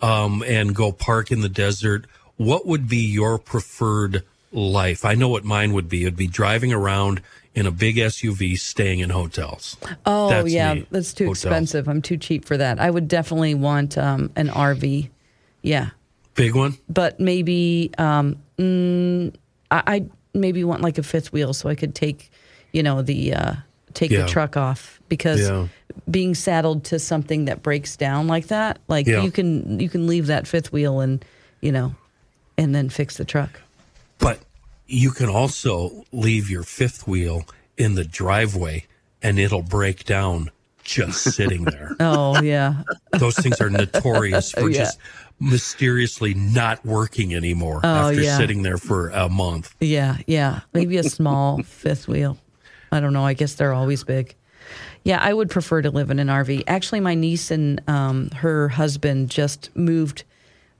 um, 0.00 0.44
and 0.46 0.74
go 0.74 0.92
park 0.92 1.32
in 1.32 1.40
the 1.40 1.48
desert? 1.48 2.04
What 2.36 2.66
would 2.66 2.88
be 2.88 2.98
your 2.98 3.38
preferred 3.38 4.22
life? 4.52 5.04
I 5.04 5.14
know 5.14 5.28
what 5.28 5.44
mine 5.44 5.72
would 5.72 5.88
be. 5.88 6.02
It'd 6.02 6.16
be 6.16 6.26
driving 6.26 6.72
around 6.72 7.22
in 7.54 7.66
a 7.66 7.70
big 7.70 7.96
SUV, 7.96 8.58
staying 8.58 9.00
in 9.00 9.10
hotels. 9.10 9.76
Oh 10.06 10.30
That's 10.30 10.50
yeah, 10.50 10.74
me. 10.74 10.86
that's 10.90 11.12
too 11.12 11.24
Hotels. 11.26 11.44
expensive. 11.44 11.88
I'm 11.88 12.00
too 12.02 12.16
cheap 12.16 12.44
for 12.46 12.56
that. 12.56 12.80
I 12.80 12.90
would 12.90 13.08
definitely 13.08 13.54
want 13.54 13.98
um, 13.98 14.30
an 14.36 14.48
RV. 14.48 15.10
Yeah, 15.60 15.90
Big 16.34 16.54
one. 16.56 16.76
but 16.88 17.20
maybe 17.20 17.90
um, 17.98 18.36
mm, 18.58 19.34
I, 19.70 19.82
I 19.86 20.04
maybe 20.34 20.64
want 20.64 20.80
like 20.82 20.98
a 20.98 21.02
fifth 21.02 21.32
wheel 21.32 21.52
so 21.52 21.68
I 21.68 21.74
could 21.74 21.94
take, 21.94 22.30
you 22.72 22.82
know, 22.82 23.02
the 23.02 23.34
uh, 23.34 23.54
take 23.94 24.10
Yeah. 24.10 24.22
the 24.22 24.28
truck 24.28 24.56
off 24.56 25.00
because 25.08 25.40
Yeah. 25.40 25.68
being 26.10 26.34
saddled 26.34 26.84
to 26.84 26.98
something 26.98 27.44
that 27.44 27.62
breaks 27.62 27.96
down 27.96 28.26
like 28.28 28.46
that, 28.48 28.78
like 28.88 29.06
Yeah. 29.06 29.22
you 29.22 29.30
can 29.30 29.78
you 29.78 29.88
can 29.90 30.06
leave 30.06 30.26
that 30.28 30.46
fifth 30.48 30.72
wheel 30.72 31.00
and 31.00 31.22
you 31.60 31.70
know, 31.70 31.94
and 32.62 32.74
then 32.74 32.88
fix 32.88 33.16
the 33.16 33.24
truck. 33.24 33.60
But 34.18 34.38
you 34.86 35.10
can 35.10 35.28
also 35.28 36.04
leave 36.12 36.48
your 36.48 36.62
fifth 36.62 37.06
wheel 37.06 37.44
in 37.76 37.94
the 37.94 38.04
driveway 38.04 38.86
and 39.22 39.38
it'll 39.38 39.62
break 39.62 40.04
down 40.04 40.50
just 40.84 41.22
sitting 41.34 41.64
there. 41.64 41.94
Oh 42.00 42.40
yeah, 42.42 42.82
Those 43.12 43.36
things 43.36 43.60
are 43.60 43.70
notorious 43.70 44.52
for 44.52 44.68
Yeah. 44.70 44.78
just 44.84 44.98
mysteriously 45.40 46.34
not 46.34 46.84
working 46.84 47.34
anymore 47.34 47.80
Oh, 47.82 48.10
after 48.10 48.20
yeah. 48.22 48.36
sitting 48.36 48.62
there 48.62 48.78
for 48.78 49.08
a 49.10 49.28
month. 49.28 49.74
Yeah, 49.80 50.18
yeah. 50.26 50.60
Maybe 50.72 50.96
a 50.98 51.02
small 51.04 51.62
fifth 51.64 52.06
wheel. 52.08 52.38
I 52.90 53.00
don't 53.00 53.12
know. 53.12 53.24
I 53.24 53.34
guess 53.34 53.54
they're 53.54 53.72
always 53.72 54.04
big. 54.04 54.34
Yeah, 55.04 55.18
I 55.20 55.32
would 55.34 55.50
prefer 55.50 55.82
to 55.82 55.90
live 55.90 56.10
in 56.10 56.18
an 56.20 56.28
RV. 56.28 56.64
Actually, 56.68 57.00
my 57.00 57.14
niece 57.14 57.50
and 57.50 57.80
um, 57.88 58.30
her 58.30 58.68
husband 58.68 59.30
just 59.30 59.74
moved 59.74 60.22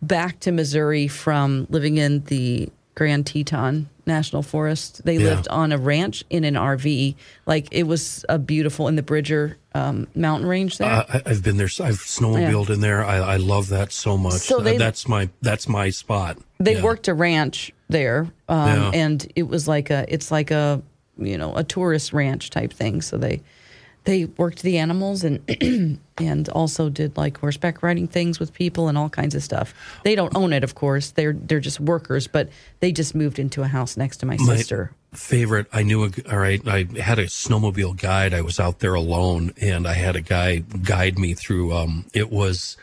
back 0.03 0.41
to 0.41 0.53
Missouri 0.53 1.09
from 1.09 1.67
living 1.71 1.97
in 1.97 2.25
the 2.25 2.69
Grand 2.95 3.27
Teton 3.27 3.89
National 4.05 4.43
Forest. 4.43 5.03
They 5.05 5.17
Yeah. 5.17 5.31
lived 5.31 5.49
on 5.49 5.73
a 5.73 5.79
ranch 5.79 6.25
in 6.29 6.45
an 6.45 6.57
RV. 6.57 7.15
Like 7.47 7.69
it 7.71 7.85
was 7.85 8.25
a 8.29 8.39
beautiful 8.39 8.89
in 8.89 8.97
the 8.97 9.03
Bridger 9.03 9.57
um, 9.75 10.07
mountain 10.15 10.47
range 10.49 10.77
there. 10.79 10.91
Uh, 10.91 11.21
I've 11.25 11.43
been 11.43 11.57
there. 11.57 11.69
I've 11.81 11.97
snowmobiled 11.97 12.69
in 12.69 12.81
there. 12.81 13.03
I, 13.05 13.17
I 13.17 13.37
love 13.37 13.69
that 13.69 13.93
so 13.93 14.19
much. 14.19 14.35
So 14.35 14.61
they- 14.61 14.77
that's 14.77 15.09
my 15.09 15.31
that's 15.41 15.67
my 15.69 15.89
spot. 15.91 16.37
they 16.61 16.75
Yeah. 16.77 16.83
worked 16.83 17.09
a 17.09 17.15
ranch 17.15 17.73
there 17.89 18.29
um, 18.49 18.67
Yeah. 18.69 18.91
and 18.95 19.33
it 19.37 19.45
was 19.49 19.67
like 19.69 19.89
a 19.91 20.05
it's 20.13 20.31
like 20.31 20.51
a 20.51 20.83
you 21.19 21.37
know 21.39 21.55
a 21.57 21.65
tourist 21.65 22.13
ranch 22.13 22.51
type 22.51 22.73
thing 22.73 23.01
so 23.03 23.17
they 23.19 23.41
they 24.05 24.25
worked 24.25 24.63
the 24.63 24.79
animals 24.79 25.25
and 25.25 25.41
and 26.19 26.49
also 26.51 26.89
did 26.89 27.17
like 27.17 27.39
horseback 27.39 27.83
riding 27.83 28.09
things 28.09 28.41
with 28.41 28.53
people 28.53 28.89
and 28.89 28.99
all 28.99 29.09
kinds 29.09 29.35
of 29.35 29.43
stuff 29.43 29.75
they 30.03 30.15
don't 30.15 30.37
own 30.37 30.53
it 30.53 30.65
of 30.65 30.75
course 30.75 31.11
they're 31.13 31.33
they're 31.33 31.61
just 31.61 31.81
workers 31.81 32.27
but 32.27 32.49
they 32.81 32.93
just 32.93 33.15
moved 33.15 33.39
into 33.39 33.63
a 33.63 33.67
house 33.67 33.97
next 33.97 34.19
to 34.19 34.27
my 34.27 34.37
My 34.39 34.57
sister 34.57 34.93
favorite. 35.13 35.67
I 35.73 35.83
knew. 35.83 36.05
A, 36.05 36.11
all 36.31 36.39
right, 36.39 36.67
I 36.67 36.87
had 37.01 37.19
a 37.19 37.27
snowmobile 37.27 38.01
guide. 38.01 38.35
I 38.35 38.41
was 38.41 38.59
out 38.59 38.81
there 38.81 38.95
alone, 38.95 39.53
and 39.61 39.87
I 39.87 39.95
had 39.95 40.17
a 40.17 40.21
guy 40.21 40.59
guide 40.59 41.19
me 41.19 41.35
through. 41.35 41.73
Um, 41.73 42.07
it 42.13 42.31
was 42.31 42.77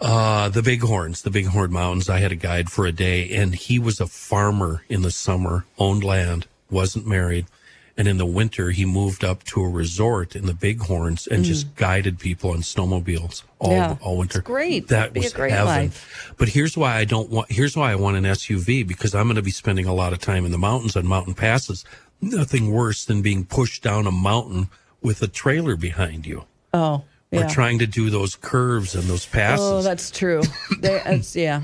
uh, 0.00 0.48
the 0.48 0.62
Bighorns, 0.62 1.22
the 1.22 1.30
Bighorn 1.30 1.72
Mountains. 1.72 2.08
I 2.08 2.18
had 2.18 2.32
a 2.32 2.36
guide 2.36 2.70
for 2.70 2.86
a 2.86 2.92
day, 2.92 3.30
and 3.34 3.54
he 3.54 3.78
was 3.78 4.00
a 4.00 4.06
farmer 4.06 4.84
in 4.88 5.02
the 5.02 5.10
summer, 5.10 5.64
owned 5.78 6.04
land, 6.04 6.46
wasn't 6.70 7.06
married, 7.06 7.46
and 7.96 8.08
in 8.08 8.16
the 8.16 8.26
winter 8.26 8.70
he 8.70 8.84
moved 8.84 9.22
up 9.24 9.42
to 9.44 9.62
a 9.62 9.68
resort 9.68 10.34
in 10.34 10.46
the 10.46 10.54
Bighorns 10.54 11.26
and 11.26 11.44
just 11.44 11.74
guided 11.76 12.18
people 12.18 12.50
on 12.50 12.58
snowmobiles 12.58 13.42
all 13.58 13.70
Mm. 13.70 13.76
Yeah, 13.76 13.96
all 14.00 14.16
winter. 14.18 14.40
great. 14.40 14.88
That 14.88 15.14
was 15.14 15.32
great 15.32 15.52
heaven. 15.52 15.66
life. 15.66 16.34
But 16.38 16.48
here's 16.48 16.76
why 16.76 16.96
I 16.96 17.04
don't 17.04 17.30
want. 17.30 17.50
Here's 17.52 17.76
why 17.76 17.92
I 17.92 17.94
want 17.94 18.16
an 18.16 18.24
SUV 18.24 18.86
because 18.86 19.14
I'm 19.14 19.24
going 19.26 19.36
to 19.36 19.42
be 19.42 19.50
spending 19.52 19.86
a 19.86 19.94
lot 19.94 20.12
of 20.12 20.18
time 20.18 20.44
in 20.44 20.50
the 20.52 20.58
mountains 20.58 20.96
on 20.96 21.06
mountain 21.06 21.34
passes. 21.34 21.84
Nothing 22.20 22.70
worse 22.72 23.04
than 23.04 23.20
being 23.22 23.44
pushed 23.44 23.82
down 23.82 24.06
a 24.06 24.10
mountain 24.12 24.68
with 25.00 25.22
a 25.22 25.28
trailer 25.28 25.76
behind 25.76 26.26
you, 26.26 26.44
oh 26.72 27.04
or 27.32 27.40
yeah 27.40 27.48
trying 27.48 27.78
to 27.78 27.86
do 27.86 28.10
those 28.10 28.36
curves 28.36 28.94
and 28.94 29.04
those 29.04 29.24
passes. 29.26 29.64
oh 29.64 29.80
that's 29.82 30.10
true 30.10 30.42
they, 30.80 31.00
that's, 31.04 31.34
yeah 31.34 31.62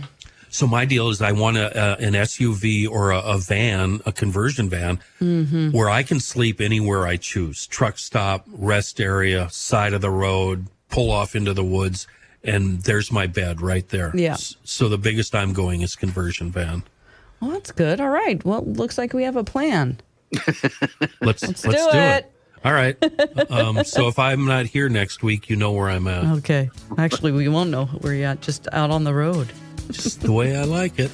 so 0.50 0.66
my 0.66 0.84
deal 0.84 1.08
is 1.10 1.20
I 1.22 1.32
want 1.32 1.56
a, 1.56 1.76
uh, 1.76 1.96
an 2.00 2.12
SUV 2.14 2.88
or 2.88 3.10
a, 3.10 3.18
a 3.20 3.38
van, 3.38 4.00
a 4.06 4.12
conversion 4.12 4.68
van, 4.68 5.00
Mm-hmm. 5.20 5.70
where 5.72 5.90
I 5.90 6.02
can 6.02 6.20
sleep 6.20 6.60
anywhere 6.60 7.06
I 7.06 7.16
choose. 7.16 7.66
Truck 7.66 7.98
stop, 7.98 8.46
rest 8.48 9.00
area, 9.00 9.48
side 9.50 9.92
of 9.92 10.00
the 10.00 10.10
road, 10.10 10.66
pull 10.90 11.10
off 11.10 11.34
into 11.36 11.52
the 11.52 11.64
woods, 11.64 12.06
and 12.44 12.80
there's 12.82 13.10
my 13.12 13.26
bed 13.26 13.60
right 13.60 13.86
there. 13.88 14.12
Yeah. 14.14 14.36
So 14.64 14.88
the 14.88 14.98
biggest 14.98 15.34
I'm 15.34 15.52
going 15.52 15.82
is 15.82 15.96
conversion 15.96 16.50
van. 16.52 16.82
well 17.40 17.50
that's 17.52 17.70
good 17.72 18.00
all 18.00 18.08
right 18.10 18.44
well 18.44 18.64
looks 18.64 18.96
like 18.98 19.12
we 19.12 19.22
have 19.24 19.36
a 19.36 19.44
plan 19.44 19.98
Let's 21.20 21.42
let's, 21.42 21.62
do 21.62 21.70
do, 21.70 21.88
it. 21.92 21.94
it. 22.24 22.32
All 22.64 22.72
right. 22.72 22.96
Um, 23.50 23.82
so 23.84 24.08
if 24.08 24.18
I'm 24.18 24.44
not 24.46 24.66
here 24.66 24.88
next 24.88 25.22
week, 25.22 25.48
you 25.48 25.56
know 25.56 25.72
where 25.72 25.88
I'm 25.88 26.06
at. 26.06 26.24
okay 26.38 26.70
actually 26.98 27.32
we 27.32 27.48
won't 27.48 27.70
know 27.70 27.86
where 27.86 28.12
you're 28.14 28.28
at 28.28 28.40
just 28.40 28.66
out 28.72 28.90
on 28.90 29.04
the 29.04 29.14
road 29.14 29.48
Just 29.90 30.20
the 30.20 30.32
way 30.32 30.56
I 30.56 30.64
like 30.64 30.98
it. 30.98 31.10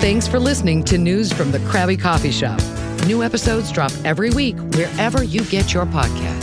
Thanks 0.00 0.28
for 0.28 0.38
listening 0.38 0.84
to 0.84 0.98
News 0.98 1.32
from 1.32 1.50
the 1.50 1.58
Crabby 1.60 1.96
Coffee 1.96 2.30
Shop. 2.30 2.60
New 3.06 3.22
episodes 3.22 3.72
drop 3.72 3.90
every 4.04 4.30
week 4.30 4.56
wherever 4.74 5.24
you 5.24 5.44
get 5.46 5.72
your 5.74 5.86
podcasts. 5.86 6.35